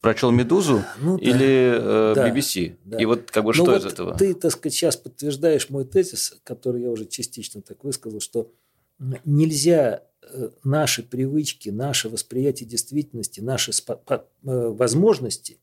[0.00, 2.76] прочел «Медузу» ну, или э, да, BBC.
[2.84, 2.98] Да.
[2.98, 4.16] И вот как бы ну, что вот из этого?
[4.16, 8.50] Ты, так сказать, сейчас подтверждаешь мой тезис, который я уже частично так высказал, что
[9.24, 15.58] нельзя Э, наши привычки, наше восприятие действительности, наши э, возможности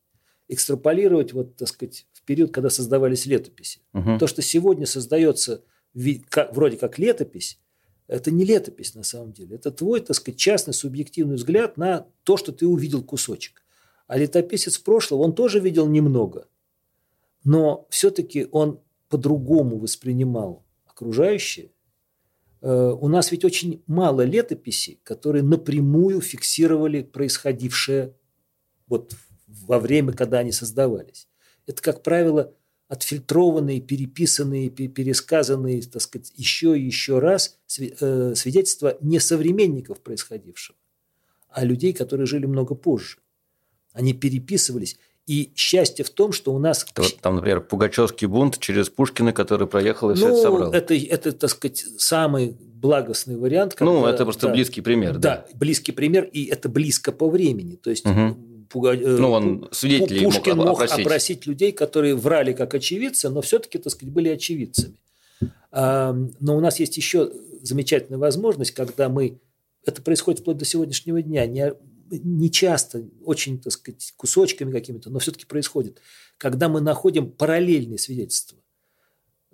[0.48, 3.80] экстраполировать, вот, так сказать, в период, когда создавались летописи.
[3.94, 4.18] Угу.
[4.18, 5.62] То, что сегодня создается
[5.94, 7.58] вроде как летопись,
[8.06, 9.56] это не летопись на самом деле.
[9.56, 13.62] Это твой, так сказать, частный субъективный взгляд на то, что ты увидел кусочек.
[14.06, 16.48] А летописец прошлого, он тоже видел немного.
[17.44, 21.70] Но все-таки он по-другому воспринимал окружающее,
[22.62, 28.14] у нас ведь очень мало летописей, которые напрямую фиксировали происходившее
[28.86, 29.14] вот
[29.46, 31.28] во время, когда они создавались.
[31.66, 32.54] Это, как правило,
[32.88, 40.78] отфильтрованные, переписанные, пересказанные, так сказать, еще и еще раз э, свидетельства не современников происходившего,
[41.48, 43.18] а людей, которые жили много позже.
[43.92, 44.98] Они переписывались.
[45.26, 46.86] И счастье в том, что у нас...
[47.20, 50.72] Там, например, Пугачевский бунт через Пушкина, который проехал и ну, все это собрал.
[50.72, 53.74] Это, это, так сказать, самый благостный вариант.
[53.74, 55.14] Когда, ну, это просто да, близкий пример.
[55.14, 57.74] Да, да, близкий пример, и это близко по времени.
[57.74, 58.36] То есть угу.
[58.68, 58.94] Пуга...
[58.94, 60.98] Э, ну, он свидетелей Пушкин мог опросить.
[60.98, 64.94] мог опросить людей, которые врали как очевидцы, но все-таки, так сказать, были очевидцами.
[65.72, 67.30] Но у нас есть еще
[67.62, 69.38] замечательная возможность, когда мы...
[69.84, 71.46] Это происходит вплоть до сегодняшнего дня.
[71.46, 71.74] Не
[72.10, 76.00] не часто, очень, так сказать, кусочками какими-то, но все-таки происходит,
[76.38, 78.58] когда мы находим параллельные свидетельства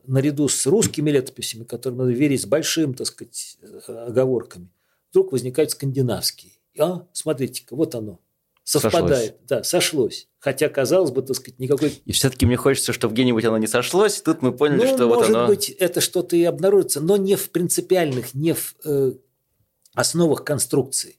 [0.07, 4.69] наряду с русскими летописями, которым надо верить с большим, так сказать, оговорками,
[5.11, 6.53] вдруг возникают скандинавские.
[6.79, 8.21] А, смотрите-ка, вот оно,
[8.65, 9.49] совпадает, сошлось.
[9.49, 10.29] да, сошлось.
[10.38, 11.91] Хотя, казалось бы, так сказать, никакой...
[12.05, 15.27] И все-таки мне хочется, чтобы где-нибудь оно не сошлось, тут мы поняли, ну, что вот
[15.27, 15.41] оно...
[15.41, 19.12] может быть, это что-то и обнаружится, но не в принципиальных, не в э,
[19.95, 21.19] основах конструкции.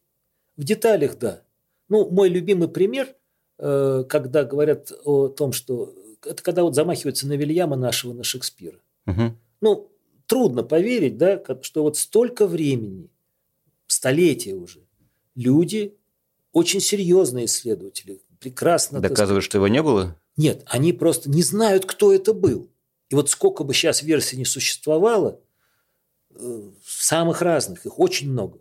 [0.57, 1.43] В деталях, да.
[1.89, 3.15] Ну, мой любимый пример,
[3.59, 5.93] э, когда говорят о том, что
[6.25, 8.79] это когда вот замахиваются на Вильяма нашего, на Шекспира.
[9.07, 9.35] Угу.
[9.61, 9.91] Ну,
[10.25, 13.09] трудно поверить, да, что вот столько времени,
[13.87, 14.81] столетия уже,
[15.35, 15.95] люди,
[16.51, 18.99] очень серьезные исследователи, прекрасно...
[18.99, 20.17] Доказывают, что его не было?
[20.37, 22.69] Нет, они просто не знают, кто это был.
[23.09, 25.39] И вот сколько бы сейчас версий не существовало,
[26.31, 28.59] э, самых разных, их очень много,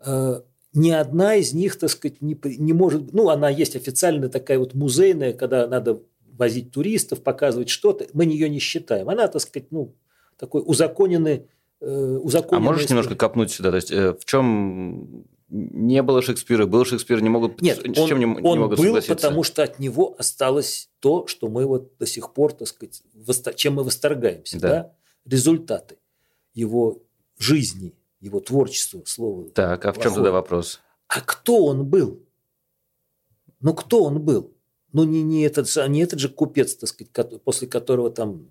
[0.00, 0.42] э,
[0.74, 3.12] ни одна из них, так сказать, не, не может...
[3.12, 6.02] Ну, она есть официальная такая вот музейная, когда надо
[6.36, 8.06] возить туристов, показывать что-то.
[8.12, 9.08] Мы ее не считаем.
[9.08, 9.94] Она, так сказать, ну,
[10.36, 11.46] такой узаконенный...
[11.80, 12.98] Э, узаконенный а можешь история.
[12.98, 13.70] немножко копнуть сюда?
[13.70, 18.02] То есть, э, в чем не было Шекспира, был Шекспир, не могут, Нет, с чем
[18.02, 19.14] он, не, не он могут был, согласиться?
[19.14, 23.02] потому что от него осталось то, что мы вот до сих пор, так сказать,
[23.54, 24.58] чем мы восторгаемся.
[24.58, 24.68] Да.
[24.68, 24.92] Да?
[25.24, 25.98] Результаты
[26.54, 27.02] его
[27.38, 29.50] жизни, его творчеству, слово.
[29.50, 30.80] Так, а в чем тогда вопрос?
[31.08, 32.22] А кто он был?
[33.60, 34.52] Ну, кто он был?
[34.92, 38.48] Ну, не, не, этот, не этот же купец, так сказать, после которого там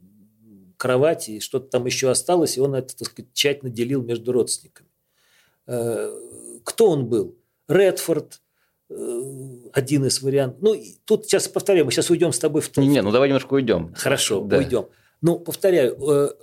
[0.77, 4.89] кровати и что-то там еще осталось, и он это, так сказать, тщательно делил между родственниками.
[5.65, 6.13] Э,
[6.63, 7.37] кто он был?
[7.69, 8.41] Редфорд,
[8.89, 10.61] э, один из вариантов.
[10.61, 12.75] Ну, тут сейчас повторяю, мы сейчас уйдем с тобой в...
[12.77, 13.93] Не, не, ну давай немножко уйдем.
[13.95, 14.57] Хорошо, да.
[14.57, 14.87] уйдем.
[15.21, 16.33] Ну, повторяю, э,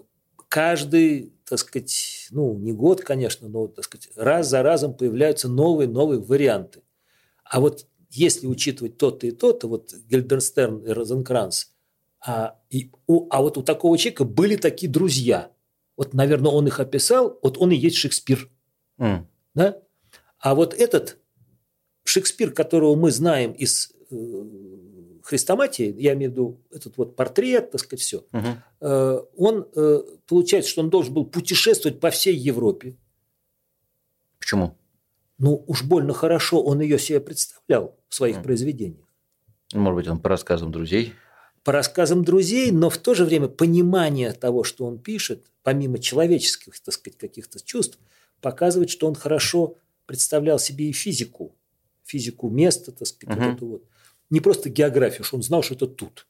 [0.49, 6.21] каждый так сказать, ну, не год, конечно, но, так сказать, раз за разом появляются новые-новые
[6.21, 6.83] варианты.
[7.43, 11.67] А вот если учитывать то-то и то-то, вот Гильденстерн и Розенкранц,
[12.25, 15.51] а, и, у, а вот у такого человека были такие друзья.
[15.97, 18.49] Вот, наверное, он их описал, вот он и есть Шекспир.
[19.01, 19.25] Mm.
[19.55, 19.83] Да?
[20.39, 21.19] А вот этот
[22.05, 24.15] Шекспир, которого мы знаем из э,
[25.31, 29.29] Хрестоматии, я имею в виду этот вот портрет, так сказать, все, угу.
[29.37, 29.65] он,
[30.27, 32.97] получается, что он должен был путешествовать по всей Европе.
[34.41, 34.77] Почему?
[35.39, 38.45] Ну, уж больно хорошо он ее себе представлял в своих угу.
[38.47, 39.07] произведениях.
[39.73, 41.13] Может быть, он по рассказам друзей?
[41.63, 46.81] По рассказам друзей, но в то же время понимание того, что он пишет, помимо человеческих,
[46.81, 48.01] так сказать, каких-то чувств,
[48.41, 51.55] показывает, что он хорошо представлял себе и физику,
[52.05, 53.45] физику места, так сказать, угу.
[53.45, 53.85] вот эту вот.
[54.31, 56.27] Не просто географию, что он знал, что это тут.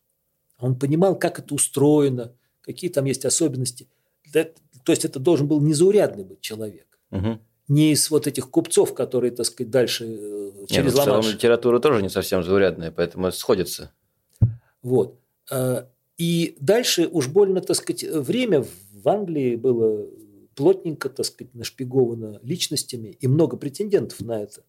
[0.56, 2.32] А он понимал, как это устроено,
[2.62, 3.88] какие там есть особенности.
[4.32, 6.86] То есть это должен был незаурядный быть человек.
[7.10, 7.38] Угу.
[7.68, 11.78] Не из вот этих купцов, которые, так сказать, дальше э, через Нет, ну, в литература
[11.78, 13.92] тоже не совсем заурядная, поэтому это сходится.
[14.82, 15.18] Вот.
[15.50, 20.06] А, и дальше уж больно, так сказать, время в Англии было
[20.54, 24.62] плотненько, так сказать, нашпиговано личностями и много претендентов на это.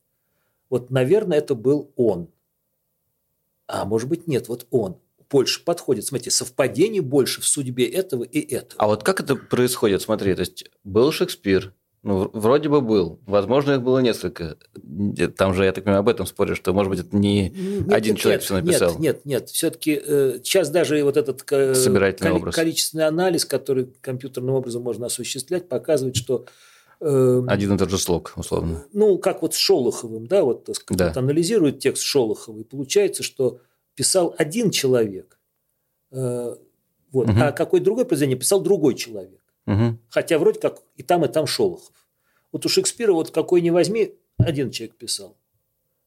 [0.70, 2.30] Вот, наверное, это был он.
[3.72, 4.98] А может быть, нет, вот он
[5.30, 6.06] больше подходит.
[6.06, 8.82] Смотрите, совпадений больше в судьбе этого и этого.
[8.82, 10.02] А вот как это происходит?
[10.02, 13.22] Смотри, то есть был Шекспир, ну, вроде бы был.
[13.26, 14.58] Возможно, их было несколько.
[15.38, 18.16] Там же, я так понимаю, об этом спорю, что, может быть, это не нет, один
[18.16, 18.92] нет, человек нет, все написал.
[18.94, 19.50] Нет, нет, нет.
[19.50, 25.06] Все-таки э, сейчас даже вот этот э, Собирательный коли, количественный анализ, который компьютерным образом можно
[25.06, 26.46] осуществлять, показывает, что...
[27.02, 28.86] Э, один и тот же слог, условно.
[28.94, 31.08] Ну, как вот с Шолоховым, да, вот, так сказать, да.
[31.08, 33.60] вот анализирует текст Шолохова, и получается, что
[33.96, 35.40] писал один человек,
[36.12, 36.56] э,
[37.12, 37.40] вот, угу.
[37.40, 39.42] а какой другой произведение писал другой человек.
[39.66, 39.98] Угу.
[40.10, 42.08] Хотя вроде как и там, и там Шолохов.
[42.52, 45.36] Вот у Шекспира вот какой ни возьми, один человек писал.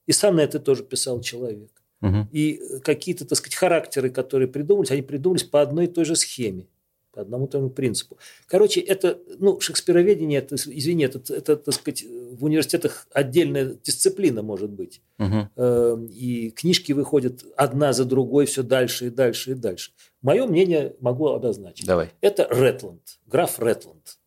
[0.07, 1.71] И сонеты тоже писал человек.
[2.03, 2.29] Угу.
[2.31, 6.69] И какие-то, так сказать, характеры, которые придумались, они придумались по одной и той же схеме,
[7.15, 8.19] по одному тому принципу.
[8.47, 14.71] Короче, это, ну, шекспироведение, это, извини, это, это, так сказать, в университетах отдельная дисциплина может
[14.71, 15.01] быть.
[15.19, 16.09] Угу.
[16.13, 19.93] И книжки выходят одна за другой все дальше и дальше и дальше.
[20.23, 21.87] Мое мнение могу обозначить.
[21.87, 22.11] Давай.
[22.21, 24.19] Это Ретланд, граф Ретланд.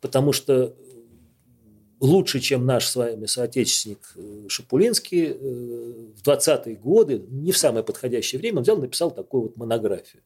[0.00, 0.76] Потому что
[2.00, 5.34] лучше, чем наш с вами соотечественник э, Шапулинский, э,
[6.16, 10.22] в 20-е годы, не в самое подходящее время, он взял и написал такую вот монографию.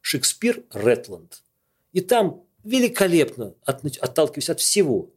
[0.00, 1.42] «Шекспир Ретланд».
[1.96, 5.14] И там великолепно, отталкиваясь от всего,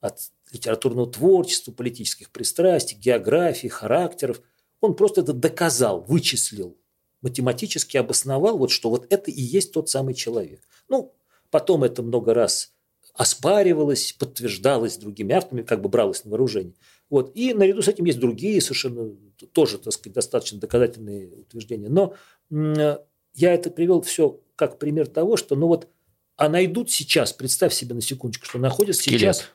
[0.00, 0.18] от
[0.50, 4.40] литературного творчества, политических пристрастий, географии, характеров,
[4.80, 6.78] он просто это доказал, вычислил
[7.20, 10.62] математически обосновал, вот, что вот это и есть тот самый человек.
[10.88, 11.14] Ну,
[11.50, 12.72] потом это много раз
[13.12, 16.74] оспаривалось, подтверждалось другими авторами, как бы бралось на вооружение.
[17.10, 17.30] Вот.
[17.34, 19.14] И наряду с этим есть другие совершенно
[19.52, 21.90] тоже, так сказать, достаточно доказательные утверждения.
[21.90, 22.14] Но
[22.48, 25.88] я это привел все как пример того, что ну вот,
[26.36, 29.20] а найдут сейчас, представь себе на секундочку, что находят Скелет.
[29.20, 29.48] сейчас...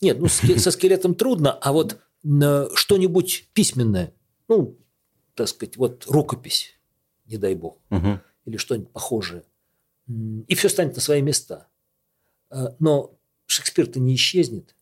[0.00, 4.14] Нет, ну со скелетом трудно, а вот что-нибудь письменное,
[4.48, 4.78] ну,
[5.34, 6.80] так сказать, вот рукопись
[7.26, 8.20] не дай бог, угу.
[8.44, 9.44] или что-нибудь похожее.
[10.48, 11.68] И все станет на свои места.
[12.50, 13.16] А, но
[13.46, 14.74] Шекспир-то не исчезнет.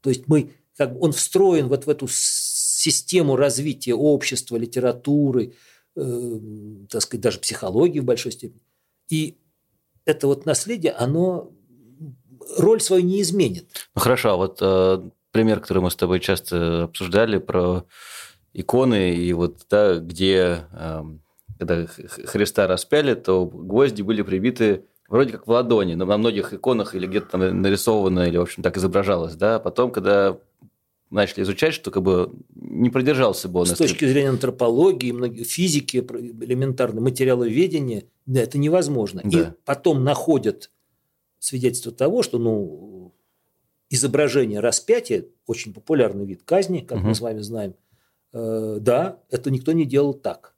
[0.00, 5.54] То есть мы, как бы он встроен вот в эту систему развития общества, литературы,
[5.96, 6.40] э,
[6.88, 8.62] так сказать, даже психологии в большой степени.
[9.10, 9.38] И
[10.08, 11.50] это вот наследие, оно
[12.56, 13.68] роль свою не изменит.
[13.94, 17.84] Ну хорошо, а вот э, пример, который мы с тобой часто обсуждали про
[18.54, 21.22] иконы, и вот да, где эм,
[21.58, 26.94] когда Христа распяли, то гвозди были прибиты вроде как в ладони, но на многих иконах
[26.94, 29.58] или где-то там нарисовано, или, в общем, так изображалось, да.
[29.58, 30.38] Потом, когда
[31.10, 33.66] начали изучать, что как бы не продержался бы он.
[33.66, 39.22] С точки зрения антропологии, физики, элементарно, материаловедения, да, это невозможно.
[39.24, 39.40] Да.
[39.40, 40.70] И потом находят
[41.38, 43.14] свидетельство того, что, ну,
[43.90, 47.08] изображение распятия, очень популярный вид казни, как угу.
[47.08, 47.74] мы с вами знаем–
[48.32, 50.54] Э, да, это никто не делал так.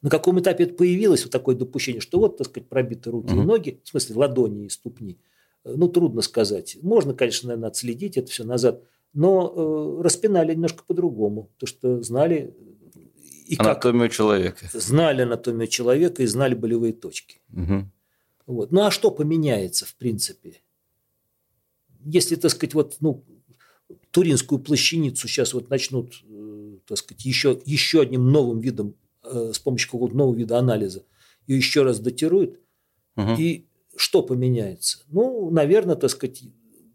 [0.00, 3.42] На каком этапе это появилось, вот такое допущение, что вот, так сказать, пробиты руки угу.
[3.42, 5.18] и ноги, в смысле ладони и ступни,
[5.64, 6.76] э, ну, трудно сказать.
[6.82, 12.54] Можно, конечно, наверное, отследить это все назад, но э, распинали немножко по-другому, потому что знали...
[13.46, 14.70] И анатомию как, человека.
[14.72, 17.40] Знали анатомию человека и знали болевые точки.
[17.52, 17.90] Угу.
[18.46, 18.72] Вот.
[18.72, 20.62] Ну, а что поменяется, в принципе?
[22.04, 23.24] Если, так сказать, вот, ну,
[24.10, 26.22] Туринскую плащаницу сейчас вот начнут
[26.86, 31.04] так сказать, еще, еще одним новым видом, э, с помощью какого-то нового вида анализа,
[31.46, 32.60] ее еще раз датируют,
[33.16, 33.34] угу.
[33.38, 34.98] и что поменяется?
[35.08, 36.42] Ну, наверное, так сказать,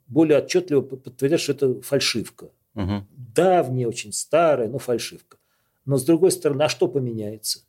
[0.08, 2.50] более отчетливо подтвердят, что это фальшивка.
[2.76, 3.06] Угу.
[3.36, 5.38] Давняя, очень старая, но фальшивка.
[5.86, 7.62] Но с другой стороны, а что поменяется?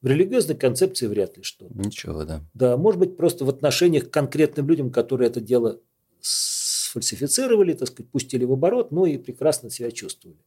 [0.00, 1.66] В религиозной концепции вряд ли что.
[1.70, 2.40] Ничего, да.
[2.54, 5.80] Да, может быть, просто в отношениях к конкретным людям, которые это дело
[6.20, 10.38] сфальсифицировали, так сказать, пустили в оборот, ну и прекрасно себя чувствовали.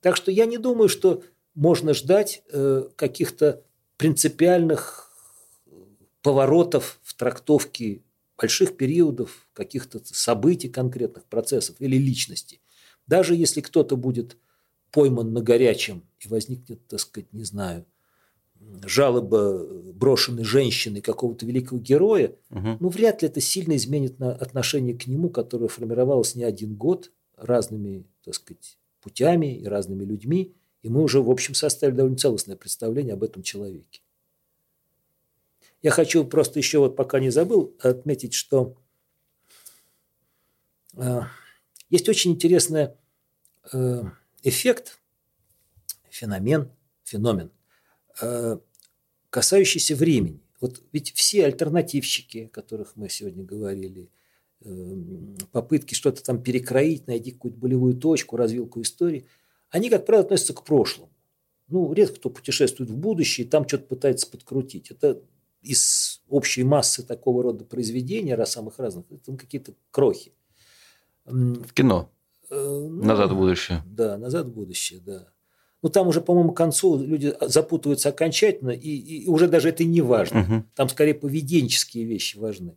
[0.00, 1.22] Так что я не думаю, что
[1.54, 3.62] можно ждать э, каких-то
[3.96, 5.10] принципиальных
[6.22, 8.02] поворотов в трактовке
[8.42, 12.60] больших периодов, каких-то событий конкретных, процессов или личностей.
[13.06, 14.36] Даже если кто-то будет
[14.90, 17.86] пойман на горячем и возникнет, так сказать, не знаю,
[18.84, 19.64] жалоба
[19.94, 22.76] брошенной женщины какого-то великого героя, угу.
[22.80, 27.12] ну, вряд ли это сильно изменит на отношение к нему, которое формировалось не один год
[27.36, 32.56] разными, так сказать, путями и разными людьми, и мы уже, в общем, составили довольно целостное
[32.56, 34.00] представление об этом человеке.
[35.82, 38.76] Я хочу просто еще, вот пока не забыл, отметить, что
[40.96, 41.22] э,
[41.90, 42.90] есть очень интересный
[43.72, 44.02] э,
[44.44, 45.00] эффект,
[46.08, 46.70] феномен,
[47.02, 47.50] феномен,
[48.20, 48.58] э,
[49.30, 50.40] касающийся времени.
[50.60, 54.08] Вот ведь все альтернативщики, о которых мы сегодня говорили,
[54.60, 54.96] э,
[55.50, 59.26] попытки что-то там перекроить, найти какую-то болевую точку, развилку истории,
[59.70, 61.10] они, как правило, относятся к прошлому.
[61.66, 64.92] Ну, редко кто путешествует в будущее и там что-то пытается подкрутить.
[64.92, 65.20] Это
[65.62, 70.32] из общей массы такого рода произведений, раз самых разных, это какие-то крохи.
[71.24, 72.10] В кино.
[72.50, 73.82] Э, ну, «Назад в будущее».
[73.86, 75.28] Да, «Назад в будущее», да.
[75.82, 80.00] Ну, там уже, по-моему, к концу люди запутываются окончательно, и, и уже даже это не
[80.00, 80.42] важно.
[80.42, 80.64] Угу.
[80.74, 82.76] Там скорее поведенческие вещи важны.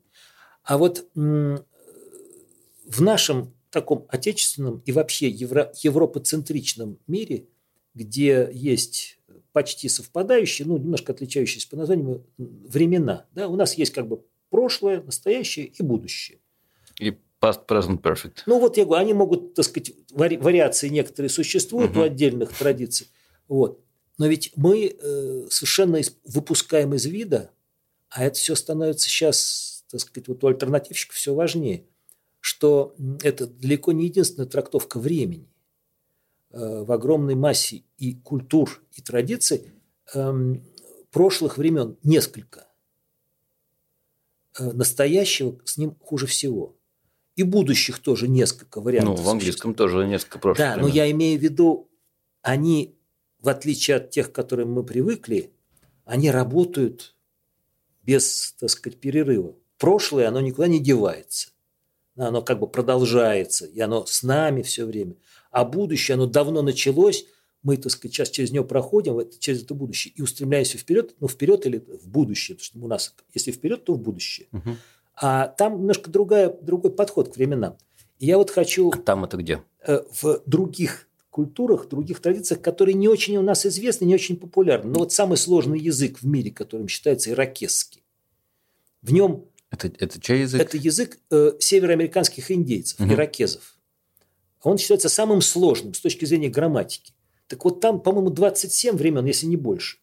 [0.64, 1.62] А вот в
[3.02, 7.48] нашем таком отечественном и вообще евро, европоцентричном мире,
[7.94, 9.14] где есть
[9.56, 13.26] почти совпадающие, ну, немножко отличающиеся по названию времена.
[13.32, 13.47] Да?
[13.47, 16.39] У нас есть как бы прошлое, настоящее и будущее.
[16.99, 18.39] И past, present, perfect.
[18.47, 22.01] Ну, вот я говорю, они могут, так сказать, вари- вариации некоторые существуют угу.
[22.01, 23.08] у отдельных традиций.
[23.47, 23.80] Вот.
[24.18, 27.49] Но ведь мы э, совершенно из, выпускаем из вида,
[28.10, 31.86] а это все становится сейчас, так сказать, вот у альтернативщиков все важнее,
[32.41, 32.93] что
[33.24, 35.47] это далеко не единственная трактовка времени.
[36.56, 39.74] Э, в огромной массе и культур, и традиций
[40.14, 40.64] эм,
[41.12, 42.70] прошлых времен несколько.
[44.58, 46.78] Э, настоящего с ним хуже всего.
[47.36, 49.18] И будущих тоже несколько вариантов.
[49.18, 50.88] Ну, в английском тоже несколько прошлых Да, времен.
[50.88, 51.89] но я имею в виду,
[52.41, 52.95] они,
[53.41, 55.51] в отличие от тех, к которым мы привыкли,
[56.06, 57.18] они работают
[58.01, 59.58] без, так сказать, перерыва.
[59.78, 61.49] Прошлое, оно никуда не девается.
[62.16, 65.16] Оно как бы продолжается, и оно с нами все время
[65.56, 67.26] а будущее, оно давно началось,
[67.64, 71.66] мы, так сказать, сейчас через него проходим, через это будущее, и устремляемся вперед, ну, вперед
[71.66, 74.49] или в будущее, потому что у нас, если вперед, то в будущее.
[74.51, 74.76] Угу.
[75.22, 77.78] А там немножко другая, другой подход к временам.
[78.20, 78.91] И я вот хочу...
[78.91, 79.64] А там это где?
[79.88, 84.91] Э, в других культурах, других традициях, которые не очень у нас известны, не очень популярны.
[84.91, 88.03] Но вот самый сложный язык в мире, которым считается иракесский.
[89.01, 89.45] В нем...
[89.72, 90.60] Это, это чей язык?
[90.60, 93.14] Это язык э, североамериканских индейцев, угу.
[93.14, 93.74] иракезов
[94.70, 97.13] он считается самым сложным с точки зрения грамматики.
[97.47, 99.97] Так вот там, по-моему, 27 времен, если не больше.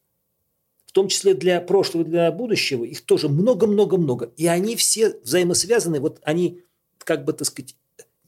[0.86, 4.32] В том числе для прошлого для будущего, их тоже много-много-много.
[4.36, 6.62] И они все взаимосвязаны, вот они,
[6.98, 7.74] как бы, так сказать,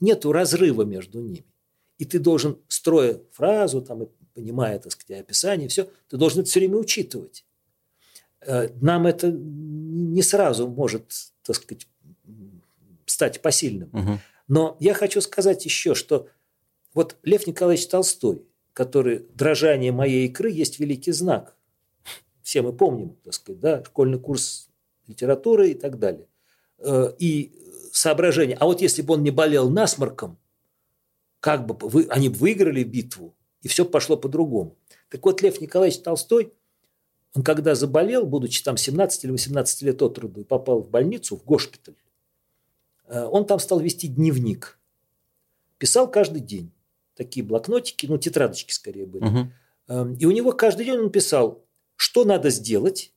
[0.01, 1.45] нету разрыва между ними.
[1.99, 6.51] И ты должен, строя фразу, там, и понимая, так сказать, описание, все, ты должен это
[6.51, 7.45] все время учитывать.
[8.41, 11.05] Э, нам это не сразу может,
[11.45, 11.87] так сказать,
[13.07, 13.91] стать посильным.
[13.93, 14.18] Угу.
[14.49, 16.28] Но я хочу сказать еще, что
[16.92, 21.57] вот Лев Николаевич Толстой, который «Дрожание моей икры» есть великий знак.
[22.42, 24.68] Все мы помним, так сказать, да, школьный курс
[25.07, 26.28] литературы и так далее.
[26.78, 27.53] Э, и
[27.92, 30.38] соображение, а вот если бы он не болел насморком,
[31.40, 34.76] как бы вы, они выиграли битву, и все пошло по-другому.
[35.09, 36.53] Так вот, Лев Николаевич Толстой,
[37.34, 41.36] он когда заболел, будучи там 17 или 18 лет от роду, и попал в больницу,
[41.36, 41.97] в госпиталь,
[43.15, 44.79] он там стал вести дневник.
[45.79, 46.73] Писал каждый день.
[47.15, 49.25] Такие блокнотики, ну, тетрадочки скорее были.
[49.25, 50.17] Угу.
[50.19, 51.65] И у него каждый день он писал,
[51.97, 53.12] что надо сделать,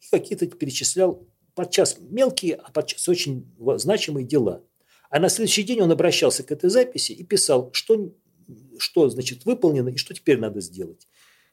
[0.00, 4.62] и какие-то перечислял подчас мелкие, а подчас очень значимые дела.
[5.10, 8.12] А на следующий день он обращался к этой записи и писал, что,
[8.78, 11.08] что значит, выполнено и что теперь надо сделать.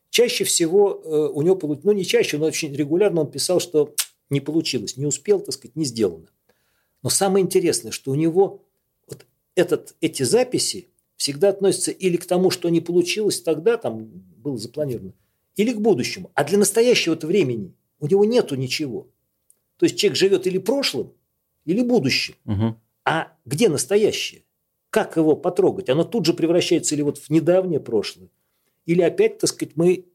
[0.10, 3.94] Чаще всего э, у него, ну не чаще, но очень регулярно он писал, что
[4.30, 6.30] не получилось, не успел, так сказать, не сделано.
[7.04, 8.64] Но самое интересное, что у него
[9.08, 9.26] вот
[9.56, 14.06] этот, эти записи всегда относятся или к тому, что не получилось тогда, там
[14.38, 15.14] было запланировано,
[15.56, 16.32] или к будущему.
[16.34, 19.08] А для настоящего времени у него нету ничего.
[19.78, 21.12] То есть человек живет или прошлым,
[21.66, 22.36] или будущим.
[22.46, 22.76] Угу.
[23.06, 24.44] А где настоящее?
[24.90, 25.90] Как его потрогать?
[25.90, 28.30] Оно тут же превращается или вот в недавнее прошлое,
[28.86, 30.06] или опять, так сказать, мы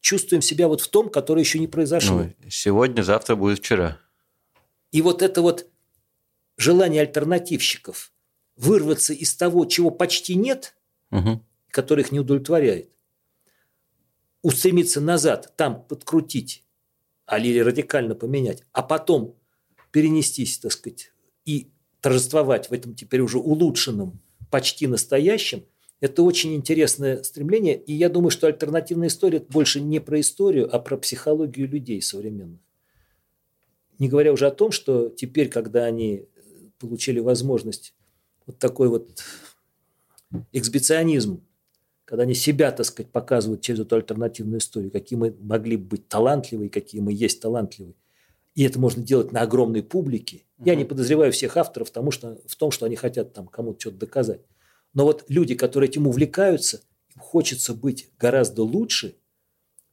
[0.00, 2.22] чувствуем себя вот в том, которое еще не произошло.
[2.22, 3.98] Ну, сегодня, завтра будет вчера.
[4.92, 5.66] И вот это вот
[6.56, 8.12] желание альтернативщиков
[8.56, 10.74] вырваться из того, чего почти нет,
[11.10, 11.42] угу.
[11.70, 12.90] который их не удовлетворяет.
[14.42, 16.64] Устремиться назад, там подкрутить,
[17.26, 19.36] а или радикально поменять, а потом
[19.90, 21.12] перенестись, так сказать,
[21.44, 25.64] и торжествовать в этом теперь уже улучшенном, почти настоящем,
[26.00, 27.80] это очень интересное стремление.
[27.80, 32.60] И я думаю, что альтернативная история больше не про историю, а про психологию людей современных.
[33.98, 36.26] Не говоря уже о том, что теперь, когда они
[36.78, 37.94] получили возможность
[38.46, 39.22] вот такой вот
[40.52, 41.44] эксбиционизм,
[42.04, 46.70] когда они себя, так сказать, показывают через эту альтернативную историю, какие мы могли быть талантливые,
[46.70, 47.94] какие мы есть талантливые.
[48.54, 50.44] И это можно делать на огромной публике.
[50.64, 53.98] Я не подозреваю всех авторов потому что, в том, что они хотят там кому-то что-то
[53.98, 54.40] доказать.
[54.94, 56.80] Но вот люди, которые этим увлекаются,
[57.14, 59.16] им хочется быть гораздо лучше,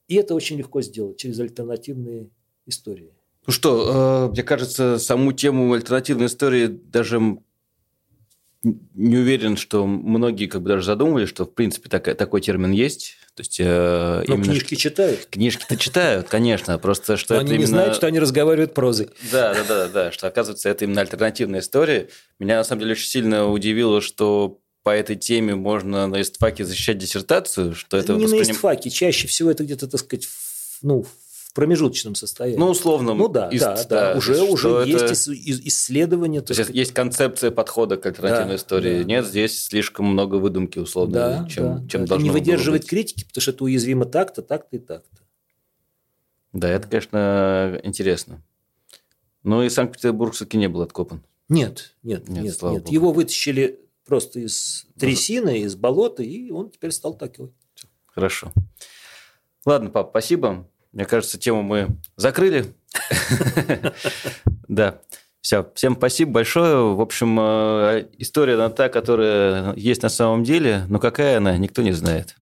[0.07, 2.29] и это очень легко сделать через альтернативные
[2.65, 3.13] истории.
[3.45, 7.37] Ну что, э, мне кажется, саму тему альтернативной истории даже
[8.63, 13.17] не уверен, что многие как бы даже задумывались, что в принципе так, такой термин есть.
[13.35, 14.83] То есть, э, Но книжки что...
[14.83, 15.25] читают.
[15.25, 17.61] Книжки-то читают, конечно, просто что Но это они именно...
[17.61, 19.09] не знают, что они разговаривают прозой.
[19.31, 22.09] Да, да, да, да, что оказывается это именно альтернативная история.
[22.39, 26.97] Меня на самом деле очень сильно удивило, что по этой теме можно на истфаке защищать
[26.97, 28.47] диссертацию, что это не восприним...
[28.47, 30.27] на истфаке, чаще всего это где-то, так сказать,
[30.81, 31.05] ну,
[31.53, 32.57] в промежуточном состоянии.
[32.57, 33.13] Ну, условно.
[33.13, 34.17] Ну да, ист, да, да, да.
[34.17, 35.13] Уже, уже есть это...
[35.13, 36.41] исследования.
[36.41, 38.97] То есть есть концепция подхода к альтернативной да, истории.
[38.97, 42.07] Да, Нет, здесь слишком много выдумки, условно, да, чем, да, чем да.
[42.07, 45.21] должно Не выдерживает критики, потому что это уязвимо так-то, так-то и так-то.
[46.53, 48.41] Да, это, конечно, интересно.
[49.43, 51.21] Но и Санкт-Петербург все-таки не был откопан.
[51.49, 52.45] Нет, нет, нет.
[52.45, 52.89] нет, нет.
[52.89, 57.51] Его вытащили просто из трясины, из болота, и он теперь стал такой.
[58.07, 58.51] Хорошо.
[59.67, 60.67] Ладно, пап, спасибо.
[60.93, 62.73] Мне кажется, тему мы закрыли.
[64.69, 65.01] Да.
[65.41, 66.95] Все, всем спасибо большое.
[66.95, 71.81] В общем, э, история она та, которая есть на самом деле, но какая она, никто
[71.81, 72.37] не знает.